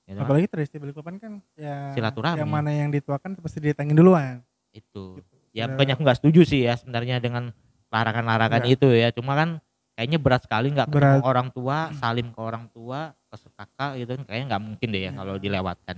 Ya, 0.05 0.11
kan? 0.13 0.21
Apalagi 0.21 0.45
tradisi 0.45 0.75
Balikpapan 0.77 1.15
kan 1.17 1.31
ya 1.55 1.95
Silaturahmi. 1.97 2.37
yang 2.43 2.51
mana 2.51 2.69
yang 2.69 2.89
dituakan 2.93 3.39
pasti 3.39 3.57
ditangin 3.59 3.95
duluan. 3.95 4.43
itu. 4.69 5.17
Gitu. 5.17 5.34
Ya 5.55 5.65
Udah- 5.65 5.79
banyak 5.79 5.95
aku 5.95 6.03
nggak 6.03 6.19
setuju 6.19 6.41
sih 6.43 6.67
ya 6.67 6.75
sebenarnya 6.75 7.23
dengan 7.23 7.55
larangan-larangan 7.87 8.67
Iya. 8.67 8.75
itu 8.75 8.87
ya. 8.91 9.07
Cuma 9.09 9.33
kan 9.33 9.49
kayaknya 9.95 10.19
berat 10.19 10.43
sekali 10.43 10.67
nggak 10.69 10.91
ketemu 10.91 11.23
orang 11.23 11.47
tua, 11.49 11.95
salim 11.95 12.27
ke 12.29 12.39
orang 12.43 12.67
tua, 12.69 13.15
ke 13.31 13.35
kakak 13.49 13.91
gitu 13.95 14.11
kan 14.19 14.23
kayaknya 14.27 14.45
nggak 14.51 14.63
mungkin 14.63 14.87
deh 14.91 15.01
ya 15.01 15.05
Iya. 15.07 15.11
kalau 15.15 15.35
dilewatkan. 15.39 15.95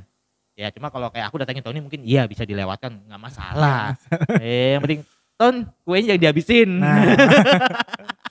Ya 0.57 0.67
cuma 0.69 0.89
kalau 0.89 1.09
kayak 1.09 1.29
aku 1.29 1.37
datangin 1.37 1.61
Tony 1.61 1.81
mungkin 1.81 2.01
iya 2.01 2.25
bisa 2.25 2.41
dilewatkan 2.41 3.01
nggak 3.05 3.21
masalah. 3.21 3.97
eh 4.37 4.77
yang 4.77 4.81
penting 4.81 5.01
Ton 5.37 5.69
kuenya 5.85 6.13
jangan 6.13 6.21
dihabisin. 6.23 6.69
Nah, 6.81 6.97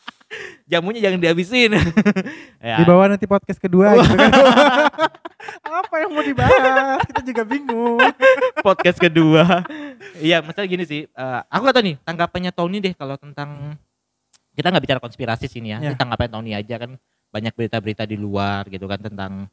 jamunya 0.66 1.00
jangan 1.08 1.22
dihabisin. 1.22 1.78
ya, 2.62 2.76
di 2.82 2.84
bawah 2.84 3.06
nanti 3.06 3.24
podcast 3.24 3.62
kedua 3.62 3.94
gitu 4.02 4.14
kan. 4.18 4.32
Apa 5.86 5.94
yang 6.02 6.10
mau 6.10 6.24
dibahas? 6.24 7.02
Kita 7.06 7.22
juga 7.22 7.42
bingung. 7.46 8.02
podcast 8.66 8.98
kedua. 8.98 9.62
Iya, 10.18 10.42
masalah 10.42 10.66
gini 10.66 10.84
sih. 10.86 11.06
eh, 11.06 11.40
aku 11.46 11.60
gak 11.70 11.76
tahu 11.78 11.84
nih 11.86 11.96
tanggapannya 12.02 12.50
Tony 12.50 12.78
deh 12.82 12.94
kalau 12.98 13.14
tentang 13.14 13.78
kita 14.56 14.72
nggak 14.72 14.84
bicara 14.88 15.00
konspirasi 15.00 15.46
sini 15.46 15.76
ya. 15.76 15.78
Ya. 15.78 15.90
Kita 15.94 16.08
ngapain 16.08 16.32
tahun 16.32 16.48
ini 16.50 16.54
aja 16.56 16.74
kan 16.80 16.90
banyak 17.30 17.52
berita-berita 17.52 18.08
di 18.08 18.16
luar 18.16 18.66
gitu 18.72 18.88
kan 18.88 18.98
tentang 18.98 19.46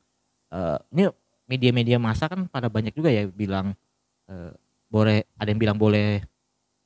eh, 0.50 0.78
ini 0.96 1.12
media-media 1.46 2.00
masa 2.00 2.32
kan 2.32 2.48
pada 2.48 2.72
banyak 2.72 2.96
juga 2.96 3.12
ya 3.12 3.28
bilang 3.28 3.76
eh, 4.32 4.52
boleh 4.88 5.28
ada 5.36 5.50
yang 5.52 5.62
bilang 5.62 5.78
boleh 5.78 6.24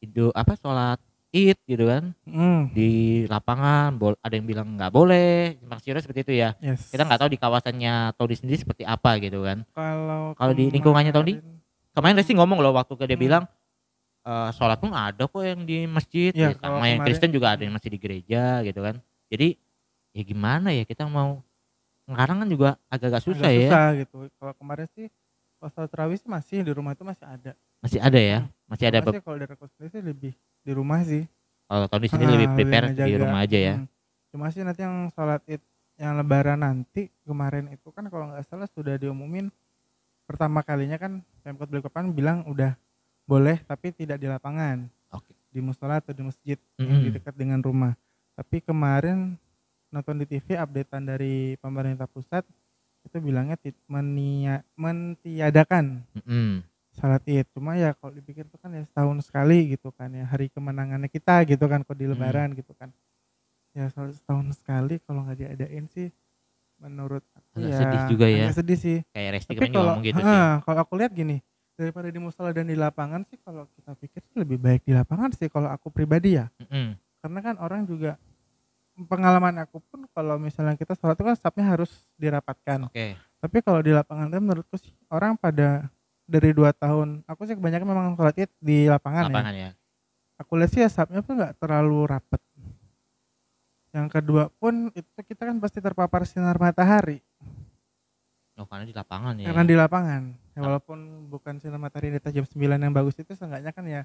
itu 0.01 0.29
apa 0.33 0.57
sholat 0.57 0.99
id 1.37 1.57
gitu 1.69 1.85
kan 1.85 2.03
Hmm, 2.25 2.69
di 2.73 3.23
lapangan 3.29 3.93
ada 4.19 4.33
yang 4.33 4.45
bilang 4.45 4.67
nggak 4.75 4.91
boleh 4.91 5.55
maksudnya 5.63 6.01
seperti 6.01 6.21
itu 6.25 6.33
ya 6.41 6.57
yes. 6.59 6.89
kita 6.89 7.05
nggak 7.05 7.19
tahu 7.21 7.29
di 7.31 7.39
kawasannya 7.39 7.93
Tony 8.17 8.35
sendiri 8.35 8.59
seperti 8.59 8.83
apa 8.83 9.21
gitu 9.21 9.45
kan 9.45 9.61
Kalau 9.71 10.33
Kalau 10.33 10.53
di 10.53 10.69
lingkungannya 10.69 11.13
Tony? 11.13 11.37
kemarin- 11.37 11.61
kemarin 11.93 12.15
Resti 12.17 12.33
ngomong 12.37 12.59
loh 12.61 12.73
waktu 12.73 12.93
ke 12.93 13.05
dia 13.05 13.15
Hmm. 13.15 13.23
bilang 13.23 13.43
eh 14.27 14.49
sholat 14.51 14.77
pun 14.77 14.91
ada 14.91 15.23
kok 15.23 15.39
yang 15.39 15.63
di 15.63 15.87
masjid 15.87 16.35
ya, 16.35 16.51
kalau 16.53 16.83
sama 16.83 16.85
yang 16.91 16.99
Kristen 17.05 17.31
juga 17.31 17.55
ada 17.55 17.63
yang 17.63 17.71
masih 17.71 17.89
di 17.89 17.99
gereja 18.01 18.59
gitu 18.61 18.83
kan 18.83 18.99
jadi 19.31 19.55
ya 20.11 20.21
gimana 20.27 20.75
ya 20.75 20.83
kita 20.83 21.07
mau 21.07 21.39
sekarang 22.07 22.43
kan 22.43 22.47
juga 22.47 22.69
agak-agak 22.87 23.21
susah 23.23 23.47
agak 23.47 23.55
ya 23.55 23.69
susah 23.71 23.87
gitu. 23.99 24.17
Kalau 24.35 24.53
kemarin 24.55 24.87
sih 24.95 25.07
kalau 25.59 25.69
sholat 25.73 26.19
sih 26.19 26.29
masih 26.29 26.57
di 26.63 26.71
rumah 26.75 26.91
itu 26.91 27.03
masih 27.03 27.25
ada. 27.25 27.51
masih 27.77 27.99
ada 28.01 28.19
ya 28.19 28.39
masih 28.67 28.85
ada 28.89 28.99
Cuma 28.99 29.13
sih 29.15 29.21
kalau 29.23 29.37
dari 29.39 29.55
konspirasi 29.55 29.91
sih 29.95 30.01
lebih 30.03 30.33
di 30.67 30.73
rumah 30.73 30.99
sih. 31.01 31.23
kalau 31.63 31.87
Tony 31.87 32.05
sendiri 32.05 32.27
Ah, 32.29 32.35
lebih 32.37 32.49
prepare 32.53 32.85
di 32.85 32.91
ngejaga. 32.93 33.17
rumah 33.21 33.39
aja 33.41 33.57
ya 33.57 33.75
Hmm. 33.77 33.87
Cuma 34.27 34.45
sih 34.47 34.59
nanti 34.59 34.81
yang 34.81 35.07
sholat 35.09 35.39
id 35.45 35.63
yang 35.97 36.13
lebaran 36.13 36.59
nanti 36.59 37.07
kemarin 37.23 37.67
itu 37.69 37.87
kan 37.89 38.05
kalau 38.05 38.29
nggak 38.29 38.43
salah 38.43 38.67
sudah 38.67 38.95
diumumin 38.95 39.47
pertama 40.23 40.61
kalinya 40.61 40.95
kan 40.95 41.19
Pemkot 41.41 41.65
Balikpapan 41.65 42.11
bilang 42.11 42.37
udah 42.45 42.75
boleh 43.23 43.57
tapi 43.61 43.89
tidak 43.91 44.15
di 44.15 44.27
lapangan 44.27 44.83
oke 45.09 45.31
di 45.47 45.59
musola 45.59 45.97
atau 45.97 46.11
di 46.11 46.21
masjid 46.21 46.59
yang 46.75 46.91
Mm-mm. 46.93 47.03
di 47.03 47.11
dekat 47.13 47.33
dengan 47.33 47.59
rumah. 47.59 47.95
Tapi 48.33 48.61
kemarin 48.61 49.33
nonton 49.87 50.19
di 50.19 50.27
TV 50.27 50.53
updatean 50.53 51.03
dari 51.03 51.35
pemerintah 51.57 52.05
pusat 52.05 52.43
itu 53.01 53.17
bilangnya 53.17 53.55
menia- 53.87 54.61
mentiadakan 54.77 56.03
Mm-mm. 56.13 56.61
Salat 56.97 57.21
id. 57.29 57.45
Cuma 57.53 57.77
ya 57.77 57.93
kalau 57.93 58.11
dipikir 58.11 58.43
itu 58.43 58.57
kan 58.57 58.73
ya 58.73 58.83
setahun 58.83 59.21
sekali 59.23 59.77
gitu 59.77 59.93
kan 59.93 60.09
ya 60.09 60.25
hari 60.25 60.49
kemenangannya 60.49 61.07
kita 61.07 61.45
gitu 61.45 61.63
kan 61.69 61.85
kok 61.85 61.93
di 61.93 62.09
Hmm. 62.09 62.17
lebaran 62.17 62.57
gitu 62.57 62.73
kan. 62.73 62.89
Ya 63.71 63.87
salat 63.93 64.17
setahun 64.17 64.57
sekali 64.57 64.97
kalau 65.05 65.21
nggak 65.23 65.37
diadain 65.37 65.85
sih 65.85 66.09
menurut 66.77 67.21
aku 67.33 67.57
Agak 67.57 67.69
ya 67.73 67.77
sedih 67.79 68.01
juga 68.09 68.25
ya. 68.25 68.47
sedih 68.53 68.77
sih. 68.77 68.97
kayak 69.09 69.29
Resti 69.37 69.53
Tapi 69.53 69.65
kalau 69.69 69.97
ngomong 69.97 70.05
gitu 70.05 70.21
sih 70.21 70.37
ah, 70.37 70.53
kalau 70.61 70.79
aku 70.81 70.93
lihat 70.97 71.13
gini 71.13 71.37
daripada 71.73 72.09
di 72.09 72.17
musola 72.17 72.49
dan 72.49 72.65
di 72.65 72.73
lapangan 72.73 73.21
sih 73.25 73.37
kalau 73.41 73.69
kita 73.77 73.93
pikir 73.97 74.21
sih 74.25 74.37
lebih 74.41 74.57
baik 74.57 74.81
di 74.81 74.97
lapangan 74.97 75.29
sih 75.33 75.45
kalau 75.45 75.69
aku 75.69 75.93
pribadi 75.93 76.37
ya 76.37 76.49
Mm-mm. 76.57 76.97
karena 77.21 77.39
kan 77.41 77.55
orang 77.61 77.85
juga 77.85 78.17
pengalaman 78.97 79.61
aku 79.61 79.77
pun 79.85 80.09
kalau 80.09 80.41
misalnya 80.41 80.73
kita 80.73 80.97
sholat 80.97 81.13
itu 81.13 81.21
kan 81.21 81.37
stepnya 81.37 81.65
harus 81.69 82.01
dirapatkan 82.17 82.89
oke 82.89 83.13
tapi 83.37 83.57
kalau 83.61 83.85
di 83.85 83.93
lapangan 83.93 84.33
kan 84.33 84.41
menurutku 84.41 84.73
sih 84.81 84.89
orang 85.13 85.37
pada 85.37 85.85
dari 86.27 86.51
dua 86.51 86.75
tahun. 86.75 87.23
Aku 87.25 87.47
sih 87.47 87.55
kebanyakan 87.55 87.87
memang 87.87 88.05
sholat 88.13 88.35
id 88.37 88.51
di 88.59 88.85
lapangan, 88.85 89.25
ya. 89.25 89.31
Lapangan 89.31 89.53
ya. 89.55 89.69
Aku 90.37 90.53
lihat 90.53 90.69
sih 90.69 90.83
ya 90.83 90.89
stepnya 90.91 91.23
tuh 91.23 91.33
nggak 91.33 91.57
terlalu 91.57 92.05
rapet. 92.05 92.41
Yang 93.95 94.07
kedua 94.13 94.53
pun 94.53 94.91
itu 94.93 95.19
kita 95.25 95.49
kan 95.49 95.57
pasti 95.57 95.79
terpapar 95.81 96.27
sinar 96.27 96.59
matahari. 96.61 97.23
Oh 98.57 98.67
karena 98.69 98.85
di 98.85 98.93
lapangan 98.93 99.33
ya. 99.39 99.47
Karena 99.49 99.63
di 99.65 99.75
lapangan. 99.75 100.21
Ya, 100.53 100.59
walaupun 100.61 100.97
bukan 101.29 101.57
sinar 101.57 101.81
matahari 101.81 102.13
di 102.13 102.17
atas 102.21 102.33
jam 102.33 102.45
9 102.45 102.53
yang 102.77 102.93
bagus 102.93 103.17
itu 103.17 103.33
seenggaknya 103.33 103.71
kan 103.71 103.85
ya 103.85 104.03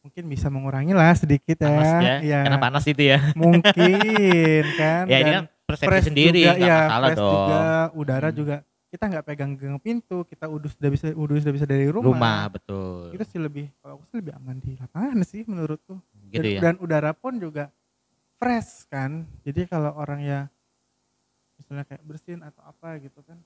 mungkin 0.00 0.32
bisa 0.32 0.48
mengurangi 0.48 0.96
lah 0.96 1.12
sedikit 1.12 1.60
panas 1.60 2.00
ya, 2.00 2.00
ya, 2.00 2.16
ya 2.24 2.38
karena 2.48 2.56
panas 2.58 2.84
itu 2.88 3.02
ya. 3.04 3.18
Mungkin 3.36 4.64
kan 4.80 5.04
ya 5.12 5.16
ini 5.20 5.30
kan 5.36 5.44
persepsi 5.68 6.08
sendiri 6.08 6.40
juga, 6.40 6.56
ya, 6.56 6.78
masalah 6.88 7.08
dong 7.12 7.28
juga 7.30 7.60
udara 7.94 8.28
Hmm. 8.32 8.36
juga 8.36 8.56
kita 8.90 9.06
nggak 9.06 9.22
pegang 9.22 9.54
gang 9.54 9.78
pintu 9.78 10.26
kita 10.26 10.50
udus 10.50 10.74
sudah 10.74 10.90
bisa 10.90 11.06
udus 11.14 11.46
sudah 11.46 11.54
bisa 11.54 11.66
dari 11.66 11.86
rumah, 11.86 12.10
rumah 12.10 12.40
betul. 12.50 13.14
Itu 13.14 13.22
sih 13.22 13.38
lebih 13.38 13.70
kalau 13.78 13.96
aku 13.96 14.04
sih 14.10 14.18
lebih 14.18 14.34
aman 14.34 14.58
di 14.58 14.74
lapangan 14.74 15.18
sih 15.22 15.46
menurutku. 15.46 15.94
Gitu 16.34 16.42
dan, 16.42 16.50
ya? 16.50 16.60
dan 16.60 16.74
udara 16.82 17.14
pun 17.14 17.38
juga 17.38 17.70
fresh 18.36 18.90
kan. 18.90 19.22
Jadi 19.46 19.70
kalau 19.70 19.94
orang 19.94 20.20
ya 20.20 20.40
misalnya 21.54 21.86
kayak 21.86 22.02
bersin 22.02 22.42
atau 22.42 22.62
apa 22.66 22.98
gitu 22.98 23.22
kan. 23.22 23.38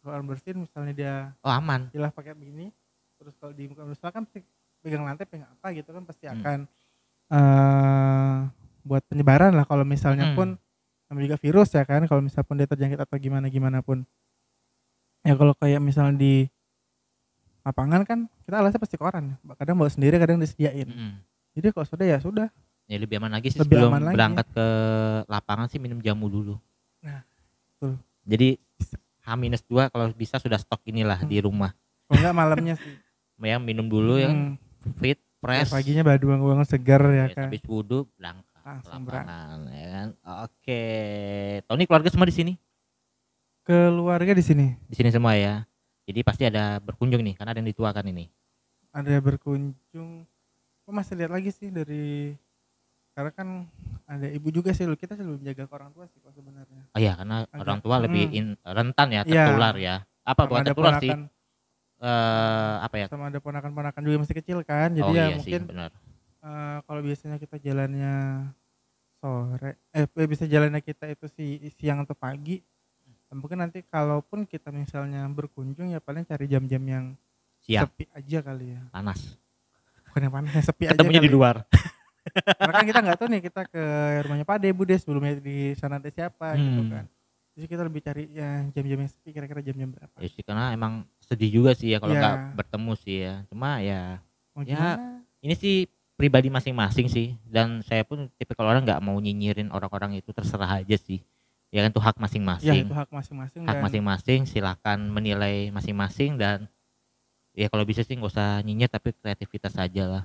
Kalau 0.00 0.12
orang 0.16 0.26
bersin 0.32 0.56
misalnya 0.56 0.92
dia 0.96 1.14
oh 1.44 1.52
aman. 1.52 1.92
ilah 1.92 2.08
pakai 2.08 2.32
begini 2.32 2.72
terus 3.20 3.36
kalau 3.36 3.52
di 3.52 3.68
muka 3.68 3.84
manusia 3.84 4.08
kan 4.08 4.24
pasti 4.24 4.40
pegang 4.80 5.04
lantai 5.04 5.24
pegang 5.28 5.48
apa 5.48 5.66
gitu 5.72 5.92
kan 5.92 6.02
pasti 6.04 6.24
Hmm. 6.24 6.34
akan 6.40 6.58
eh 7.32 8.36
buat 8.84 9.04
penyebaran 9.08 9.52
lah. 9.52 9.64
Kalau 9.64 9.84
misalnya 9.84 10.32
Hmm. 10.32 10.36
pun 10.36 10.48
namanya 11.08 11.24
juga 11.28 11.38
virus 11.40 11.68
ya 11.72 11.84
kan. 11.84 12.04
Kalau 12.04 12.20
misalnya 12.20 12.46
pun 12.48 12.56
dia 12.56 12.68
terjangkit 12.68 13.00
atau 13.00 13.16
gimana 13.16 13.48
gimana 13.48 13.80
pun 13.80 14.04
ya 15.24 15.34
kalau 15.34 15.54
kayak 15.54 15.80
misalnya 15.80 16.14
di 16.14 16.34
lapangan 17.62 18.04
kan 18.04 18.18
kita 18.44 18.56
alasnya 18.56 18.76
pasti 18.76 18.94
koran. 18.94 19.34
Kadang 19.56 19.74
bawa 19.74 19.88
sendiri 19.88 20.16
kadang 20.16 20.36
disediain. 20.36 20.84
Mm-mm. 20.84 21.12
jadi 21.52 21.72
kalau 21.72 21.86
sudah 21.86 22.06
ya 22.06 22.18
sudah. 22.18 22.48
Ya 22.84 23.00
lebih 23.00 23.16
aman 23.16 23.32
lagi 23.32 23.48
sih 23.48 23.56
Lebih 23.56 23.80
sebelum 23.80 23.90
aman 23.90 24.02
lagi. 24.04 24.14
berangkat 24.14 24.46
ke 24.52 24.66
lapangan 25.24 25.66
sih 25.66 25.80
minum 25.80 25.96
jamu 25.98 26.28
dulu. 26.28 26.60
Nah, 27.00 27.24
betul. 27.72 27.96
jadi 28.22 28.60
H-2 29.18 29.56
kalau 29.88 30.12
bisa 30.12 30.36
sudah 30.36 30.60
stok 30.60 30.84
inilah 30.84 31.16
Hmm. 31.16 31.26
di 31.26 31.40
rumah. 31.40 31.72
Kalau 32.04 32.20
enggak 32.20 32.36
malamnya 32.36 32.74
sih. 32.76 32.92
Ya 33.42 33.58
minum 33.58 33.88
dulu 33.88 34.14
ya. 34.14 34.30
Hmm, 34.30 34.54
fit 34.96 35.18
biar 35.42 35.64
fresh 35.66 35.72
paginya 35.72 36.00
baru 36.00 36.38
bangun 36.38 36.64
segar 36.64 37.02
ya 37.06 37.24
ya, 37.24 37.34
kan 37.34 37.48
habis 37.48 37.60
wudhu 37.64 38.08
berangkat 38.14 38.56
Langsung 38.62 39.02
berangkat. 39.02 39.26
lapangan 39.26 39.60
ya 39.68 39.86
kan? 39.90 40.08
Oke. 40.40 40.82
Tony 41.66 41.82
keluarga 41.84 42.08
semua 42.08 42.24
di 42.24 42.32
sini 42.32 42.52
keluarga 43.64 44.32
di 44.36 44.44
sini? 44.44 44.66
Di 44.86 44.94
sini 44.94 45.08
semua 45.08 45.34
ya. 45.34 45.64
Jadi 46.04 46.20
pasti 46.20 46.44
ada 46.44 46.78
berkunjung 46.78 47.24
nih 47.24 47.34
karena 47.34 47.56
ada 47.56 47.60
yang 47.64 47.70
dituakan 47.72 48.04
ini. 48.12 48.28
Ada 48.92 49.18
berkunjung. 49.18 50.28
Aku 50.84 50.90
masih 50.92 51.16
lihat 51.16 51.32
lagi 51.32 51.48
sih 51.48 51.72
dari 51.72 52.36
karena 53.16 53.32
kan 53.32 53.48
ada 54.04 54.26
ibu 54.28 54.52
juga 54.52 54.74
sih 54.76 54.84
lu 54.84 55.00
kita 55.00 55.16
selalu 55.16 55.40
menjaga 55.40 55.64
ke 55.64 55.72
orang 55.72 55.90
tua 55.96 56.04
sih 56.12 56.20
kok 56.20 56.36
sebenarnya. 56.36 56.82
Oh 56.92 57.00
iya 57.00 57.16
karena 57.16 57.48
Agak- 57.48 57.60
orang 57.64 57.78
tua 57.80 57.96
lebih 58.04 58.24
mm. 58.28 58.36
in- 58.36 58.58
rentan 58.60 59.08
ya 59.08 59.22
Iya. 59.24 59.32
tertular 59.48 59.74
ya. 59.80 59.96
Apa 60.22 60.40
Sama 60.44 60.48
bukan 60.52 60.64
tertular 60.68 60.94
sih? 61.00 61.12
eh 62.04 62.74
apa 62.84 62.96
ya? 63.00 63.06
Sama 63.08 63.32
ada 63.32 63.40
ponakan-ponakan 63.40 64.02
juga 64.04 64.16
masih 64.28 64.36
kecil 64.36 64.58
kan 64.60 64.92
jadi 64.92 65.08
oh 65.08 65.14
ya 65.16 65.24
iya 65.24 65.36
mungkin 65.40 65.60
sih 65.64 65.70
benar. 65.72 65.90
eh, 66.44 66.76
kalau 66.84 67.00
biasanya 67.00 67.36
kita 67.40 67.56
jalannya 67.56 68.14
sore 69.24 69.80
eh 69.96 70.04
eh, 70.04 70.28
bisa 70.28 70.44
jalannya 70.44 70.84
kita 70.84 71.08
itu 71.08 71.24
si 71.32 71.64
siang 71.80 72.04
atau 72.04 72.12
pagi 72.12 72.60
mungkin 73.34 73.58
nanti 73.58 73.82
kalaupun 73.82 74.44
kita 74.44 74.70
misalnya 74.70 75.26
berkunjung 75.26 75.88
ya 75.88 75.98
paling 75.98 76.22
cari 76.22 76.46
jam-jam 76.46 76.80
yang 76.80 77.04
siap. 77.60 77.90
sepi 77.90 78.06
aja 78.10 78.38
kali 78.40 78.72
ya. 78.72 78.80
Panas. 78.88 79.36
Bukan 80.06 80.20
yang 80.20 80.32
panas 80.32 80.52
yang 80.52 80.64
sepi 80.64 80.82
ketemunya 80.86 81.18
aja 81.18 81.20
di 81.20 81.28
kali. 81.28 81.36
luar. 81.36 81.56
Karena 82.58 82.72
kan 82.72 82.84
kita 82.84 83.00
nggak 83.00 83.16
tahu 83.16 83.28
nih 83.28 83.42
kita 83.42 83.62
ke 83.66 83.82
rumahnya 84.22 84.44
Pak 84.44 84.58
Debu 84.58 84.82
deh 84.82 84.96
sebelumnya 84.96 85.36
di 85.36 85.56
sana 85.74 85.98
ada 85.98 86.08
siapa 86.08 86.56
gitu 86.56 86.80
Hmm. 86.80 86.90
kan. 86.90 87.04
Jadi 87.54 87.66
kita 87.68 87.82
lebih 87.82 88.00
cari 88.00 88.22
ya 88.30 88.50
jam-jam 88.68 88.98
yang 88.98 89.10
sepi 89.10 89.30
kira-kira 89.30 89.60
jam-jam 89.60 89.88
berapa. 89.88 90.16
Ya 90.16 90.28
sih 90.28 90.42
karena 90.42 90.70
emang 90.70 90.92
sedih 91.20 91.50
juga 91.52 91.70
sih 91.72 91.90
ya 91.90 91.98
kalau 91.98 92.10
Iya. 92.10 92.20
nggak 92.20 92.36
bertemu 92.56 92.92
sih 92.96 93.16
ya. 93.20 93.34
Cuma 93.46 93.78
ya 93.78 94.18
mau 94.50 94.62
Ya, 94.62 94.68
gimana? 94.70 94.92
ini 95.38 95.54
sih 95.54 95.76
pribadi 96.14 96.48
masing-masing 96.48 97.06
sih. 97.06 97.34
Dan 97.44 97.78
saya 97.80 98.02
pun 98.02 98.26
tipikal 98.32 98.66
orang 98.66 98.82
nggak 98.82 98.98
mau 98.98 99.14
nyinyirin 99.16 99.68
orang-orang 99.68 100.14
itu 100.14 100.30
terserah 100.30 100.78
aja 100.78 100.96
sih 100.96 101.22
ya 101.74 101.82
kan 101.82 101.90
itu 101.90 101.98
hak 101.98 102.14
ya 102.14 102.22
masing-masing 102.22 102.86
itu 102.86 102.94
hak 102.94 103.10
masing-masing 103.10 103.60
hak 103.66 103.78
masing-masing 103.82 104.40
silakan 104.46 105.10
menilai 105.10 105.74
masing-masing 105.74 106.38
dan 106.38 106.70
ya 107.50 107.66
kalau 107.66 107.82
bisa 107.82 108.06
sih 108.06 108.14
nggak 108.14 108.30
usah 108.30 108.62
nyinyir 108.62 108.86
tapi 108.86 109.10
kreativitas 109.14 109.74
aja 109.74 110.04
lah. 110.06 110.24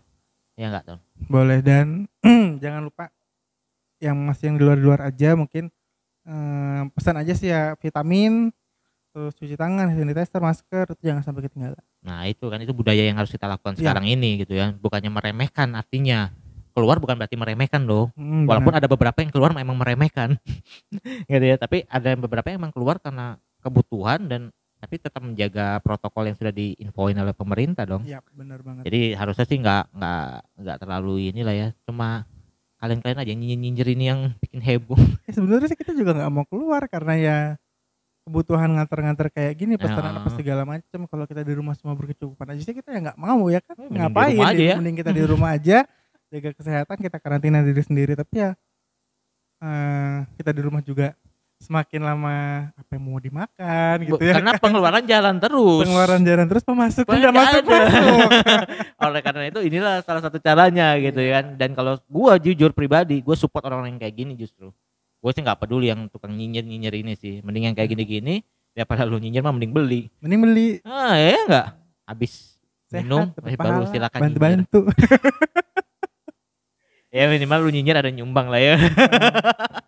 Ya 0.53 0.69
nggak 0.69 0.85
Ton? 0.85 0.99
boleh 1.25 1.65
dan 1.65 2.05
jangan 2.63 2.85
lupa 2.85 3.09
yang 3.97 4.15
masih 4.21 4.53
yang 4.53 4.55
di 4.59 4.63
luar-luar 4.63 4.99
aja 5.01 5.33
mungkin 5.33 5.73
eh, 6.27 6.81
pesan 6.93 7.15
aja 7.17 7.33
sih 7.33 7.49
ya 7.49 7.73
vitamin 7.79 8.53
terus 9.09 9.33
cuci 9.33 9.57
tangan 9.57 9.89
sanitizer 9.89 10.37
masker 10.37 10.85
itu 10.85 11.01
jangan 11.01 11.25
sampai 11.25 11.49
ketinggalan. 11.49 11.81
Nah 12.05 12.29
itu 12.29 12.45
kan 12.45 12.61
itu 12.61 12.77
budaya 12.77 13.01
yang 13.01 13.17
harus 13.17 13.33
kita 13.33 13.49
lakukan 13.49 13.73
Iya. 13.73 13.81
sekarang 13.81 14.05
ini 14.05 14.45
gitu 14.45 14.53
ya. 14.53 14.69
Bukannya 14.77 15.09
meremehkan 15.09 15.73
artinya 15.73 16.29
keluar 16.71 16.97
bukan 16.97 17.15
berarti 17.15 17.35
meremehkan 17.35 17.83
loh 17.83 18.09
Hmm, 18.13 18.45
walaupun 18.45 18.71
ada 18.71 18.85
beberapa 18.85 19.17
yang 19.17 19.29
keluar 19.29 19.51
memang 19.51 19.75
meremehkan. 19.75 20.37
Gitu 21.27 21.45
ya 21.45 21.55
tapi 21.55 21.83
ada 21.85 22.07
yang 22.07 22.19
beberapa 22.19 22.47
yang 22.47 22.59
memang 22.59 22.71
keluar 22.71 22.97
karena 22.97 23.35
kebutuhan 23.59 24.25
dan 24.25 24.41
tapi 24.75 24.95
tetap 24.95 25.19
menjaga 25.19 25.77
protokol 25.79 26.23
yang 26.23 26.35
sudah 26.35 26.49
diinfoin 26.49 27.11
oleh 27.13 27.35
pemerintah 27.35 27.83
dong. 27.83 27.99
Iya, 28.01 28.23
benar 28.31 28.63
banget. 28.63 28.87
Jadi 28.87 29.11
harusnya 29.11 29.43
sih 29.43 29.57
nggak 29.57 29.83
nggak 29.91 30.23
nggak 30.55 30.77
terlalu 30.79 31.13
inilah 31.29 31.51
ya 31.53 31.67
cuma 31.83 32.23
kalian-kalian 32.77 33.19
aja 33.19 33.29
yang 33.29 33.41
nyinyirin 33.43 33.91
ini 33.93 34.05
yang 34.07 34.21
bikin 34.39 34.59
heboh. 34.59 34.95
Eh, 35.27 35.35
sebenarnya 35.35 35.67
sih 35.67 35.75
kita 35.75 35.91
juga 35.91 36.15
nggak 36.15 36.31
mau 36.31 36.45
keluar 36.45 36.87
karena 36.87 37.13
ya 37.13 37.37
kebutuhan 38.23 38.71
nganter-nganter 38.71 39.27
kayak 39.29 39.53
gini 39.57 39.73
pesanan 39.75 40.15
apa 40.15 40.29
Ya. 40.29 40.37
segala 40.37 40.61
macam 40.63 40.99
kalau 41.05 41.25
kita 41.25 41.41
di 41.41 41.53
rumah 41.53 41.73
semua 41.73 41.93
berkecukupan 41.93 42.53
aja 42.53 42.61
sih 42.61 42.71
kita 42.71 42.93
ya 42.93 42.99
nggak 43.03 43.19
mau 43.19 43.49
ya 43.49 43.59
kan. 43.59 43.75
Mending 43.75 43.89
di 43.89 43.99
ngapain 43.99 44.31
rumah 44.31 44.47
aja 44.47 44.63
ya. 44.63 44.75
mending 44.77 44.95
kita 44.95 45.11
di 45.11 45.23
rumah 45.23 45.49
aja 45.51 45.77
jaga 46.29 46.49
kesehatan 46.53 46.97
kita 46.97 47.17
karantina 47.17 47.59
diri 47.59 47.81
sendiri 47.81 48.13
tapi 48.13 48.35
ya 48.39 48.51
eh, 49.59 50.17
kita 50.35 50.49
di 50.49 50.61
rumah 50.61 50.79
juga 50.79 51.13
semakin 51.59 51.99
lama 51.99 52.35
apa 52.71 52.91
yang 52.95 53.03
mau 53.03 53.19
dimakan 53.19 53.95
gitu 53.99 54.21
ya 54.21 54.39
Karena 54.39 54.55
pengeluaran 54.63 55.03
jalan 55.03 55.35
terus. 55.37 55.83
pengeluaran 55.83 56.21
jalan 56.23 56.45
terus 56.47 56.63
pemasukan 56.63 57.11
nggak 57.11 57.35
masuk 57.35 57.63
masuk 57.67 58.29
Oleh 59.03 59.19
karena 59.19 59.43
itu 59.45 59.59
inilah 59.61 59.99
salah 59.99 60.19
satu 60.19 60.39
caranya 60.39 60.95
gitu 60.95 61.19
kan. 61.19 61.55
Dan 61.55 61.71
kalau 61.71 61.99
gua 62.07 62.35
jujur 62.35 62.71
pribadi, 62.71 63.19
gua 63.19 63.35
support 63.35 63.63
orang-orang 63.63 63.95
yang 63.95 64.01
kayak 64.01 64.15
gini 64.15 64.33
justru. 64.35 64.71
Gue 65.19 65.31
sih 65.31 65.39
nggak 65.39 65.59
peduli 65.59 65.87
yang 65.87 66.07
tukang 66.07 66.31
nyinyir-nyinyir 66.31 66.95
ini 66.95 67.13
sih. 67.15 67.43
Mending 67.43 67.67
yang 67.67 67.75
kayak 67.75 67.91
gini-gini 67.91 68.39
daripada 68.71 69.03
lu 69.03 69.19
nyinyir 69.19 69.43
mah 69.43 69.51
mending 69.51 69.71
beli. 69.71 70.07
mending 70.19 70.39
beli 70.39 70.69
Ah, 70.83 71.15
ya 71.15 71.35
enggak. 71.43 71.67
Habis 72.07 72.55
sehat 72.87 73.03
minum 73.03 73.27
eh, 73.35 73.55
baru 73.55 73.83
silakan 73.85 74.19
nyinyir. 74.21 74.39
bantu-bantu 74.39 74.79
Ya 77.09 77.25
minimal 77.25 77.65
lu 77.65 77.69
nyinyir 77.69 77.97
ada 77.97 78.09
nyumbang 78.09 78.47
lah 78.47 78.59
ya. 78.59 78.75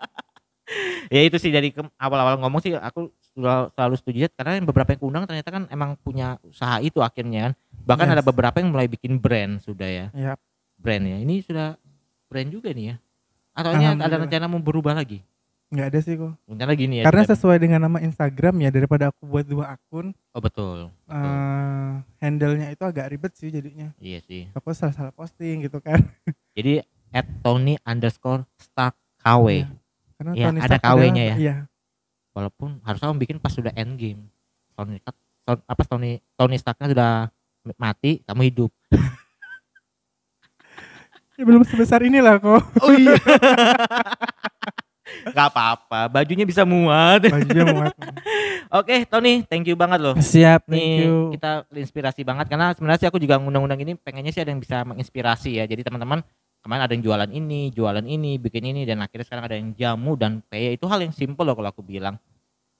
ya 1.14 1.22
itu 1.22 1.36
sih 1.38 1.52
dari 1.52 1.70
awal-awal 1.96 2.40
ngomong 2.40 2.60
sih 2.60 2.72
aku 2.74 3.12
selalu, 3.32 3.96
setuju 3.96 4.18
ya, 4.26 4.28
karena 4.32 4.58
yang 4.58 4.66
beberapa 4.66 4.90
yang 4.92 5.00
keundang 5.00 5.24
ternyata 5.26 5.50
kan 5.50 5.64
emang 5.68 5.96
punya 5.98 6.36
usaha 6.44 6.80
itu 6.80 7.00
akhirnya 7.00 7.50
kan. 7.50 7.54
Bahkan 7.82 8.06
Yes. 8.08 8.14
ada 8.16 8.24
beberapa 8.24 8.56
yang 8.58 8.70
mulai 8.72 8.86
bikin 8.86 9.18
brand 9.18 9.60
sudah 9.60 9.86
ya. 9.86 10.06
ya 10.12 10.34
Brand 10.76 11.04
ya. 11.04 11.18
Ini 11.20 11.34
sudah 11.42 11.76
brand 12.26 12.50
juga 12.50 12.72
nih 12.72 12.86
ya. 12.90 12.96
Atau 13.52 13.70
ini 13.76 13.86
ada 13.86 14.16
rencana 14.18 14.46
mau 14.48 14.58
berubah 14.58 14.94
lagi? 14.94 15.22
nggak 15.72 15.88
ada 15.88 16.00
sih 16.04 16.20
kok 16.20 16.36
Rencana 16.52 16.76
gini 16.76 17.00
ya. 17.00 17.08
karena 17.08 17.24
sesuai 17.32 17.56
dengan 17.56 17.80
nama 17.80 18.04
Instagram 18.04 18.60
ya 18.60 18.76
daripada 18.76 19.08
aku 19.08 19.24
buat 19.24 19.48
dua 19.48 19.72
akun 19.72 20.12
Oh 20.36 20.44
betul. 20.44 20.92
betul. 21.08 21.16
eh 21.16 21.92
handle-nya 22.20 22.76
itu 22.76 22.84
agak 22.84 23.08
ribet 23.08 23.32
sih 23.40 23.48
jadinya 23.48 23.88
Iya 23.96 24.20
sih. 24.20 24.52
aku 24.52 24.76
salah 24.76 24.92
salah 24.92 25.16
posting 25.16 25.64
gitu 25.64 25.80
kan 25.80 26.04
Jadi 26.60 26.84
at 27.12 27.28
Tony 27.40 27.76
underscore 27.82 28.44
Stark 28.56 28.96
KW. 29.20 29.46
Iya. 29.62 29.68
karena 30.16 30.32
Iya, 30.34 30.46
Tony 30.48 30.60
ada 30.60 30.78
KW-nya 30.78 31.24
ya? 31.26 31.36
iya 31.36 31.56
Walaupun 32.32 32.80
harusnya 32.82 33.08
kamu 33.08 33.20
bikin 33.20 33.38
pas 33.38 33.52
sudah 33.52 33.74
end 33.74 33.96
game. 33.96 34.22
Tony 34.72 34.98
Ton- 35.42 35.66
apa 35.66 35.82
Tony 35.84 36.18
Tony 36.34 36.56
Starknya 36.56 36.88
sudah 36.88 37.12
mati, 37.76 38.24
kamu 38.24 38.42
hidup. 38.48 38.72
ya 41.36 41.44
belum 41.44 41.64
sebesar 41.64 42.02
inilah 42.02 42.38
kok 42.38 42.62
Oh 42.80 42.94
iya. 42.94 43.18
Gak 45.22 45.48
apa-apa, 45.52 46.08
bajunya 46.08 46.48
bisa 46.48 46.64
muat. 46.64 47.28
bajunya 47.28 47.68
muat 47.68 47.94
Oke, 48.80 49.04
Tony, 49.06 49.44
thank 49.44 49.68
you 49.68 49.76
banget 49.76 50.00
loh. 50.00 50.16
siap 50.18 50.64
thank 50.64 50.80
Nih 50.80 51.04
you 51.04 51.36
kita 51.36 51.68
inspirasi 51.70 52.22
banget 52.24 52.48
karena 52.48 52.72
sebenarnya 52.72 53.00
sih 53.02 53.10
aku 53.12 53.20
juga 53.20 53.36
ngundang-undang 53.36 53.82
ini 53.82 53.94
pengennya 53.94 54.32
sih 54.32 54.40
ada 54.40 54.50
yang 54.50 54.64
bisa 54.64 54.88
menginspirasi 54.88 55.60
ya. 55.60 55.68
Jadi 55.68 55.84
teman-teman 55.84 56.24
kemarin 56.62 56.84
ada 56.86 56.94
yang 56.94 57.04
jualan 57.04 57.30
ini, 57.34 57.62
jualan 57.74 58.06
ini, 58.06 58.38
bikin 58.38 58.64
ini 58.70 58.86
dan 58.86 59.02
akhirnya 59.02 59.26
sekarang 59.26 59.46
ada 59.50 59.58
yang 59.58 59.74
jamu 59.74 60.14
dan 60.14 60.46
peye 60.46 60.78
itu 60.78 60.86
hal 60.86 61.02
yang 61.02 61.14
simple 61.14 61.44
loh 61.44 61.58
kalau 61.58 61.70
aku 61.74 61.82
bilang. 61.82 62.22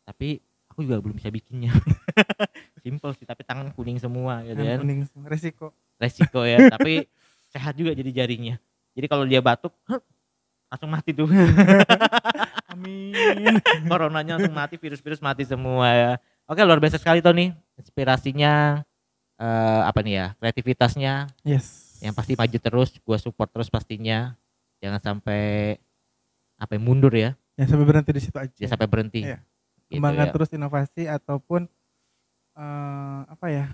Tapi 0.06 0.38
aku 0.70 0.86
juga 0.86 1.02
belum 1.02 1.18
bisa 1.18 1.34
bikinnya. 1.34 1.74
simple 2.86 3.14
sih 3.14 3.30
tapi 3.30 3.46
tangan 3.46 3.70
kuning 3.78 4.02
semua 4.02 4.42
gitu 4.42 4.58
Yang 4.58 4.70
kan. 4.74 4.80
kuning 4.82 5.02
semua. 5.06 5.28
resiko 5.30 5.68
Resiko 6.02 6.42
ya, 6.46 6.58
tapi 6.74 7.06
sehat 7.54 7.78
juga 7.78 7.94
jadi 7.94 8.10
jarinya. 8.10 8.58
Jadi 8.98 9.06
kalau 9.06 9.24
dia 9.26 9.38
batuk, 9.42 9.74
langsung 10.70 10.90
mati 10.90 11.14
tuh. 11.14 11.30
amin 12.72 13.60
Coronanya 13.86 14.40
langsung 14.40 14.56
mati, 14.56 14.76
virus-virus 14.82 15.22
mati 15.22 15.46
semua 15.46 15.88
ya. 15.94 16.12
Oke, 16.50 16.66
luar 16.66 16.82
biasa 16.82 16.98
sekali 16.98 17.22
Tony. 17.22 17.54
Inspirasinya 17.78 18.82
eh, 19.38 19.82
apa 19.86 20.00
nih 20.02 20.14
ya? 20.18 20.28
Kreativitasnya 20.42 21.30
yes 21.46 21.91
yang 22.02 22.14
pasti 22.18 22.34
maju 22.34 22.58
terus, 22.58 22.90
gua 23.06 23.18
support 23.22 23.48
terus 23.54 23.70
pastinya. 23.70 24.34
Jangan 24.82 24.98
sampai 25.00 25.78
apa 26.58 26.72
ya, 26.74 26.82
mundur 26.82 27.14
ya. 27.14 27.38
ya 27.58 27.66
sampai 27.70 27.86
berhenti 27.86 28.12
di 28.14 28.22
situ 28.22 28.38
aja 28.38 28.54
Ya 28.58 28.68
sampai 28.70 28.90
berhenti. 28.90 29.22
Iya. 29.22 29.38
Gitu 29.90 29.98
kembangkan 30.02 30.28
ya. 30.30 30.34
terus 30.34 30.50
inovasi 30.54 31.04
ataupun 31.06 31.70
eh, 32.58 33.20
apa 33.30 33.48
ya 33.50 33.66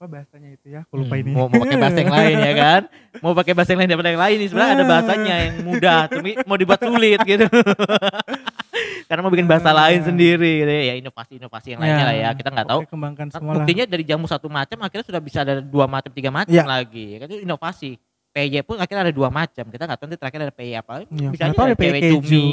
apa 0.00 0.08
bahasanya 0.08 0.56
itu 0.56 0.72
ya 0.72 0.80
aku 0.88 0.96
lupa 0.96 1.12
Hmm, 1.12 1.22
ini 1.28 1.30
Mau, 1.36 1.44
mau 1.52 1.60
pakai 1.60 1.76
bahasa 1.76 1.98
yang 2.00 2.08
lain 2.16 2.36
ya 2.40 2.54
kan? 2.56 2.82
Mau 3.20 3.32
pakai 3.36 3.52
bahasa 3.52 3.70
yang 3.76 3.80
lain 3.84 3.90
daripada 3.92 4.10
yang 4.16 4.22
lain 4.24 4.36
sebenarnya 4.48 4.72
ada 4.72 4.84
bahasanya 4.88 5.34
yang 5.44 5.54
mudah, 5.60 6.00
tapi 6.08 6.30
mau 6.48 6.56
dibuat 6.56 6.80
sulit 6.80 7.20
gitu. 7.28 7.46
Karena 9.04 9.20
mau 9.20 9.30
bikin 9.30 9.44
bahasa 9.44 9.70
lain 9.70 10.00
Ah. 10.00 10.06
sendiri 10.06 10.50
gitu 10.60 10.70
ya, 10.70 10.94
inovasi-inovasi 10.96 11.68
yang 11.74 11.80
lainnya 11.82 12.04
lah 12.04 12.16
ya. 12.16 12.28
Kita 12.32 12.48
nggak 12.48 12.66
tahu. 12.66 12.80
Kembangkan 12.86 13.26
Kan 13.26 13.34
semua 13.34 13.52
Buktinya 13.58 13.84
dari 13.84 14.04
jamu 14.06 14.24
satu 14.24 14.46
macam 14.46 14.78
akhirnya 14.80 15.02
sudah 15.02 15.18
bisa 15.18 15.38
ada 15.40 15.58
dua 15.58 15.84
macam, 15.84 16.10
tiga 16.10 16.30
macam 16.30 16.52
Iya. 16.52 16.62
lagi. 16.62 17.18
Kan 17.18 17.26
itu 17.26 17.42
inovasi. 17.42 17.90
PY 18.30 18.62
pun 18.62 18.78
akhirnya 18.78 19.10
ada 19.10 19.14
dua 19.14 19.26
macam. 19.26 19.64
Kita 19.66 19.82
nggak 19.82 19.98
tahu 19.98 20.06
nanti 20.06 20.18
terakhir 20.18 20.40
ada 20.40 20.54
PY 20.54 20.70
apa. 20.76 20.92
Iya, 21.02 21.28
Bisa 21.28 21.42
aja 21.44 21.54
ada 21.56 21.74
cewek 21.74 22.02
cumi, 22.14 22.46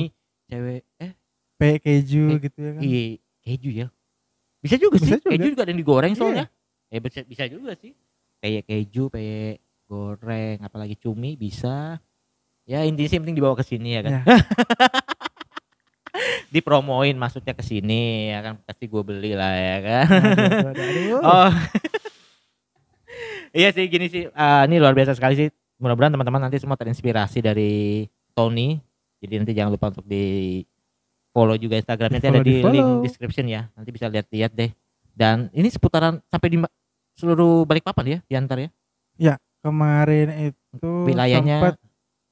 cewek 0.46 0.82
eh 0.98 1.12
P 1.54 1.62
keju 1.78 2.26
Eh, 2.28 2.38
gitu 2.40 2.58
ya 2.60 2.72
kan 2.74 2.82
iya 2.82 3.04
keju 3.40 3.70
ya. 3.72 3.88
Bisa 4.58 4.76
juga 4.76 4.98
Bisa 4.98 5.06
sih. 5.06 5.14
juga. 5.16 5.30
Keju 5.32 5.48
juga 5.54 5.62
ada 5.62 5.70
yang 5.70 5.80
digoreng 5.80 6.14
Iya. 6.14 6.20
soalnya. 6.20 6.46
Ya 6.90 6.98
bisa, 6.98 7.20
bisa 7.22 7.44
juga 7.46 7.72
sih. 7.76 7.94
Kayak 8.38 8.64
keju, 8.66 9.04
kayak 9.08 9.62
goreng, 9.86 10.58
apalagi 10.62 10.96
cumi 10.96 11.36
bisa. 11.36 12.02
Ya 12.66 12.82
intinya 12.82 13.08
sih 13.08 13.22
penting 13.22 13.36
dibawa 13.36 13.54
ke 13.54 13.64
sini 13.64 13.94
ya 13.94 14.02
kan. 14.02 14.12
Ya. 14.12 14.22
Dipromoin 16.54 17.16
masuknya 17.16 17.54
ke 17.54 17.64
sini 17.64 18.34
ya 18.34 18.40
kan 18.42 18.54
pasti 18.64 18.90
gue 18.90 19.02
beli 19.04 19.38
lah 19.38 19.54
ya 19.54 19.78
kan. 19.84 20.06
Aduh, 20.08 20.70
aduh, 20.72 20.84
aduh. 20.84 21.20
Oh. 21.22 21.52
iya 23.60 23.70
sih 23.74 23.86
gini 23.88 24.08
sih. 24.10 24.30
ah, 24.34 24.66
ini 24.66 24.82
luar 24.82 24.94
biasa 24.94 25.14
sekali 25.14 25.36
sih. 25.38 25.48
Mudah-mudahan 25.78 26.14
teman-teman 26.18 26.42
nanti 26.50 26.58
semua 26.58 26.78
terinspirasi 26.78 27.42
dari 27.46 28.06
Tony. 28.34 28.82
Jadi 29.18 29.34
nanti 29.38 29.54
jangan 29.54 29.74
lupa 29.74 29.94
untuk 29.94 30.06
di 30.06 30.62
follow 31.34 31.58
juga 31.58 31.78
Instagramnya 31.78 32.18
nanti 32.18 32.30
ada 32.30 32.42
Di-follow, 32.42 32.74
di 32.74 32.78
link 32.78 32.90
description 33.06 33.46
ya. 33.46 33.70
Nanti 33.78 33.90
bisa 33.94 34.10
lihat-lihat 34.10 34.52
deh. 34.54 34.72
Dan 35.18 35.50
ini 35.54 35.70
seputaran 35.70 36.22
sampai 36.30 36.50
di 36.54 36.58
seluruh 37.18 37.66
Balikpapan 37.66 38.06
ya, 38.06 38.20
diantar 38.30 38.58
ya. 38.62 38.70
kemarin 39.68 40.54
itu 40.54 40.92
Wilayahnya 41.10 41.60
sempet 41.60 41.76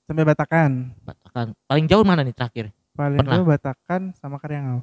sampai 0.05 0.23
Batakan 0.23 0.71
Batakan. 1.01 1.45
Paling 1.65 1.85
jauh 1.89 2.05
mana 2.05 2.21
nih 2.21 2.35
terakhir? 2.35 2.71
Paling 2.95 3.19
Pernah. 3.19 3.35
jauh 3.35 3.47
Batakan 3.47 4.01
sama 4.15 4.35
Karyangau 4.35 4.81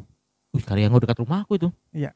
Wih, 0.52 0.60
Karyango 0.60 1.00
dekat 1.00 1.16
rumahku 1.16 1.56
itu. 1.56 1.68
Iya. 1.90 2.12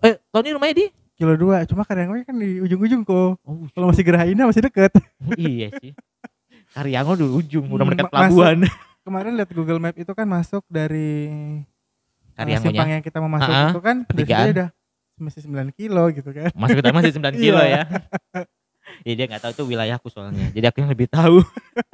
Eh, 0.00 0.18
Tony 0.28 0.50
rumahnya 0.50 0.76
di? 0.76 0.86
kilo 1.14 1.36
dua 1.36 1.62
cuma 1.64 1.84
Karyangau 1.84 2.16
kan 2.18 2.32
di 2.32 2.58
ujung-ujung 2.58 3.04
kok 3.04 3.38
Oh, 3.40 3.68
kalau 3.70 3.86
masih 3.86 4.02
Geraha 4.02 4.24
Indah 4.24 4.44
masih 4.44 4.62
deket 4.62 4.90
iya 5.36 5.68
sih. 5.76 5.92
Karyango 6.70 7.14
di 7.14 7.24
ujung, 7.24 7.66
udah 7.68 7.84
Hmm, 7.84 7.98
pelabuhan. 8.04 8.58
kemarin 9.04 9.32
lihat 9.34 9.50
Google 9.50 9.78
Map 9.78 9.94
itu 9.94 10.08
kan 10.08 10.24
masuk 10.24 10.62
dari 10.66 11.28
eh, 11.28 11.56
Karyangonya. 12.34 12.62
simpang 12.64 12.88
yang 12.90 13.02
kita 13.02 13.18
mau 13.18 13.28
masuk 13.28 13.52
itu 13.52 13.80
kan 13.80 13.96
pertigaan. 14.02 14.46
udah 14.50 14.68
masih 15.20 15.40
9 15.44 15.52
kilo 15.70 16.04
gitu 16.10 16.30
kan 16.30 16.48
Masuk 16.50 16.80
utama 16.80 16.98
masih 16.98 17.12
9 17.12 17.36
kilo 17.44 17.60
Iya. 17.60 17.84
ya. 17.84 18.42
ya 19.02 19.12
dia 19.14 19.24
nggak 19.26 19.42
tahu 19.42 19.52
itu 19.52 19.64
wilayahku 19.68 20.08
soalnya. 20.08 20.48
Jadi 20.50 20.64
aku 20.64 20.76
yang 20.78 20.90
lebih 20.90 21.06
tahu. 21.06 21.44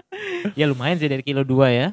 ya 0.59 0.65
lumayan 0.65 0.97
sih 0.97 1.07
dari 1.07 1.21
kilo 1.21 1.43
2 1.43 1.53
ya. 1.69 1.89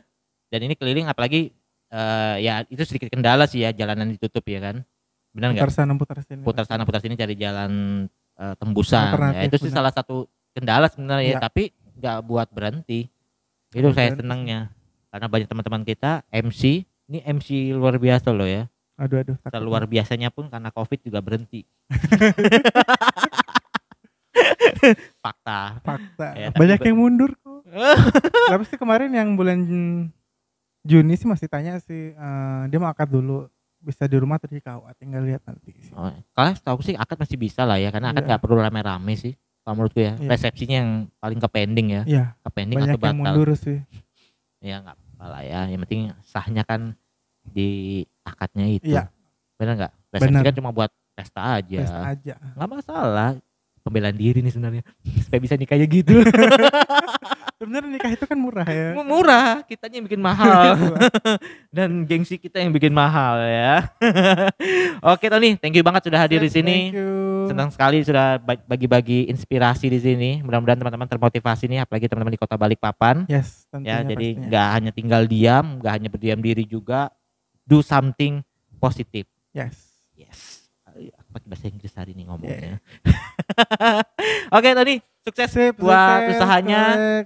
Dan 0.54 0.60
ini 0.64 0.78
keliling 0.78 1.10
apalagi 1.10 1.50
eh, 1.90 2.36
ya 2.40 2.62
itu 2.70 2.86
sedikit 2.86 3.10
kendala 3.10 3.50
sih 3.50 3.66
ya 3.66 3.74
jalanan 3.74 4.14
ditutup 4.14 4.46
ya 4.46 4.62
kan. 4.62 4.86
Benar 5.34 5.50
nggak? 5.52 5.66
putar 5.66 5.74
sana 5.74 5.94
putar 5.98 6.18
sini 6.22 6.42
Putar 6.46 6.66
sana 6.70 6.86
putar 6.86 7.02
sini 7.02 7.18
cari 7.18 7.34
jalan 7.34 8.06
eh, 8.38 8.54
tembusan. 8.56 9.18
Ya, 9.34 9.50
itu 9.50 9.58
sih 9.58 9.74
benar. 9.74 9.90
salah 9.90 9.92
satu 9.92 10.30
kendala 10.54 10.86
sebenarnya 10.86 11.26
ya, 11.26 11.32
Iya. 11.34 11.40
tapi 11.42 11.64
nggak 11.98 12.18
buat 12.22 12.48
berhenti. 12.54 13.10
Itu 13.74 13.90
saya 13.92 14.14
senangnya. 14.14 14.70
Karena 15.10 15.26
banyak 15.26 15.50
teman-teman 15.50 15.82
kita 15.82 16.22
MC, 16.30 16.86
ini 17.08 17.20
MC 17.20 17.74
luar 17.74 17.98
biasa 17.98 18.30
loh 18.30 18.46
ya. 18.46 18.70
aduh 18.94 19.18
aduh 19.18 19.34
takut. 19.42 19.58
Luar 19.60 19.90
biasanya 19.90 20.30
pun 20.30 20.46
karena 20.48 20.70
Covid 20.70 21.02
juga 21.02 21.18
berhenti. 21.18 21.66
Fakta. 25.18 25.82
fakta 25.82 26.28
Ya, 26.36 26.50
banyak 26.52 26.78
ba- 26.78 26.86
yang 26.86 26.98
mundur 26.98 27.32
kok 27.40 27.62
tapi 28.52 28.64
sih 28.66 28.78
kemarin 28.78 29.10
yang 29.10 29.34
bulan 29.34 29.58
Juni 30.84 31.16
sih 31.16 31.26
masih 31.26 31.48
tanya 31.48 31.80
sih 31.80 32.12
eh, 32.12 32.62
dia 32.68 32.78
mau 32.78 32.88
akad 32.88 33.08
dulu 33.08 33.48
bisa 33.80 34.04
di 34.04 34.16
rumah 34.16 34.36
di 34.38 34.60
KUA 34.60 34.92
tinggal 34.96 35.24
lihat 35.24 35.44
nanti 35.44 35.72
sih. 35.74 35.92
Oh, 35.92 36.08
kalau 36.32 36.52
tahu 36.54 36.80
sih 36.82 36.96
akad 36.96 37.16
masih 37.18 37.36
bisa 37.36 37.64
lah 37.64 37.76
ya 37.76 37.88
karena 37.88 38.12
akad 38.12 38.24
Iya. 38.24 38.28
nggak 38.30 38.42
perlu 38.42 38.56
rame-rame 38.58 39.14
sih. 39.14 39.34
Kalau 39.60 39.76
menurutku 39.78 40.00
ya 40.00 40.16
Iya. 40.16 40.28
resepsinya 40.28 40.76
yang 40.78 40.92
paling 41.18 41.40
ke 41.40 41.48
pending 41.48 41.88
ya, 41.90 42.04
Iya, 42.04 42.26
ke 42.38 42.50
pending 42.50 42.78
banyak 42.78 42.96
atau 42.96 43.00
yang 43.02 43.18
batal. 43.18 43.34
mundur 43.36 43.50
sih. 43.54 43.80
Ya 44.60 44.80
nggak 44.80 44.96
apa 44.96 45.26
lah 45.26 45.42
ya. 45.42 45.60
Yang 45.68 45.80
penting 45.84 46.02
sahnya 46.22 46.64
kan 46.64 46.82
di 47.42 47.70
akadnya 48.24 48.68
itu. 48.68 48.92
Iya. 48.92 49.08
Benar 49.56 49.74
nggak? 49.78 49.94
Resepsi 50.12 50.32
Benar. 50.32 50.44
kan 50.44 50.54
cuma 50.54 50.72
buat 50.72 50.92
pesta 51.14 51.42
aja. 51.60 51.80
Pesta 51.80 52.00
aja. 52.10 52.34
Nggak 52.56 52.70
masalah. 52.72 53.30
Pembelaan 53.84 54.16
diri 54.16 54.40
nih 54.40 54.50
sebenarnya. 54.50 54.84
Supaya 55.28 55.40
bisa 55.40 55.56
nikah 55.60 55.76
kayak 55.76 55.92
gitu. 55.92 56.24
Sebenarnya 57.62 57.96
nikah 57.96 58.12
itu 58.12 58.26
kan 58.28 58.36
murah 58.36 58.68
ya. 58.68 58.92
murah. 58.98 59.64
Kitanya 59.64 60.02
yang 60.02 60.06
bikin 60.10 60.20
mahal. 60.20 60.76
Dan 61.76 62.04
gengsi 62.04 62.36
kita 62.36 62.60
yang 62.60 62.76
bikin 62.76 62.92
mahal 62.92 63.40
ya. 63.40 63.88
Oke 65.00 65.32
Tony. 65.32 65.56
Thank 65.56 65.80
you 65.80 65.84
banget 65.84 66.12
sudah 66.12 66.20
hadir 66.20 66.44
di 66.44 66.52
sini. 66.52 66.92
senang 67.44 67.72
sekali 67.72 68.04
sudah 68.04 68.40
ba- 68.40 68.60
bagi-bagi 68.68 69.32
inspirasi 69.32 69.88
di 69.88 70.00
sini. 70.00 70.32
Mudah-mudahan 70.44 70.80
teman-teman 70.80 71.08
termotivasi 71.08 71.68
nih 71.68 71.88
apalagi 71.88 72.08
teman-teman 72.08 72.36
di 72.36 72.42
kota 72.42 72.56
Balikpapan. 72.56 73.28
Yes, 73.28 73.64
tentunya 73.72 74.00
ya 74.00 74.08
jadi 74.12 74.28
nggak 74.44 74.68
hanya 74.70 74.92
tinggal 74.92 75.22
diam 75.24 75.66
nggak 75.80 75.94
hanya 75.94 76.10
berdiam 76.12 76.40
diri 76.40 76.64
juga 76.64 77.12
do 77.64 77.80
something 77.80 78.44
positif 78.76 79.24
Yes. 79.56 79.76
yes 80.14 80.53
pakai 81.34 81.48
bahasa 81.50 81.66
Inggris 81.68 81.94
hari 81.94 82.14
ini 82.14 82.24
ngomongnya 82.26 82.78
Yeah. 83.04 84.04
oke 84.56 84.70
Tony 84.72 85.02
sukses 85.24 85.50
Sip, 85.50 85.74
buat 85.76 86.20
sukses, 86.22 86.36
usahanya. 86.38 86.82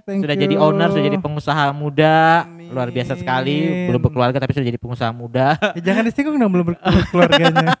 Thank 0.06 0.22
sudah 0.22 0.36
you. 0.38 0.42
jadi 0.46 0.54
owner 0.56 0.88
sudah 0.88 1.04
jadi 1.04 1.18
pengusaha 1.18 1.64
muda 1.72 2.46
luar 2.68 2.88
biasa 2.88 3.14
sekali 3.14 3.58
Amin. 3.64 3.86
belum 3.90 4.00
berkeluarga 4.00 4.38
tapi 4.38 4.52
sudah 4.52 4.66
jadi 4.66 4.78
pengusaha 4.78 5.10
muda 5.10 5.58
Ya, 5.74 5.82
jangan 5.92 6.02
disinggung 6.06 6.36
dong 6.36 6.52
belum 6.52 6.66
berkeluarganya. 6.72 7.74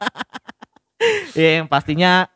ya 1.38 1.62
yang 1.62 1.66
pastinya 1.66 2.26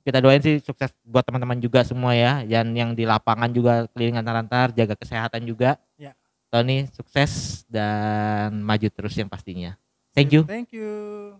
kita 0.00 0.18
doain 0.18 0.40
sih 0.40 0.58
sukses 0.58 0.90
buat 1.04 1.22
teman-teman 1.22 1.60
juga 1.60 1.84
semua 1.84 2.16
ya 2.16 2.42
dan 2.42 2.72
yang 2.74 2.92
di 2.92 3.04
lapangan 3.04 3.52
juga 3.52 3.86
keliling 3.92 4.18
antar-antar 4.18 4.72
jaga 4.72 4.94
kesehatan 4.94 5.44
juga 5.44 5.78
Ya. 5.94 6.16
Tony 6.50 6.88
sukses 6.90 7.62
dan 7.70 8.58
maju 8.60 8.88
terus 8.90 9.14
yang 9.14 9.28
pastinya 9.28 9.76
thank 10.10 10.34
you 10.34 10.42
Thank 10.42 10.74
you. 10.74 11.38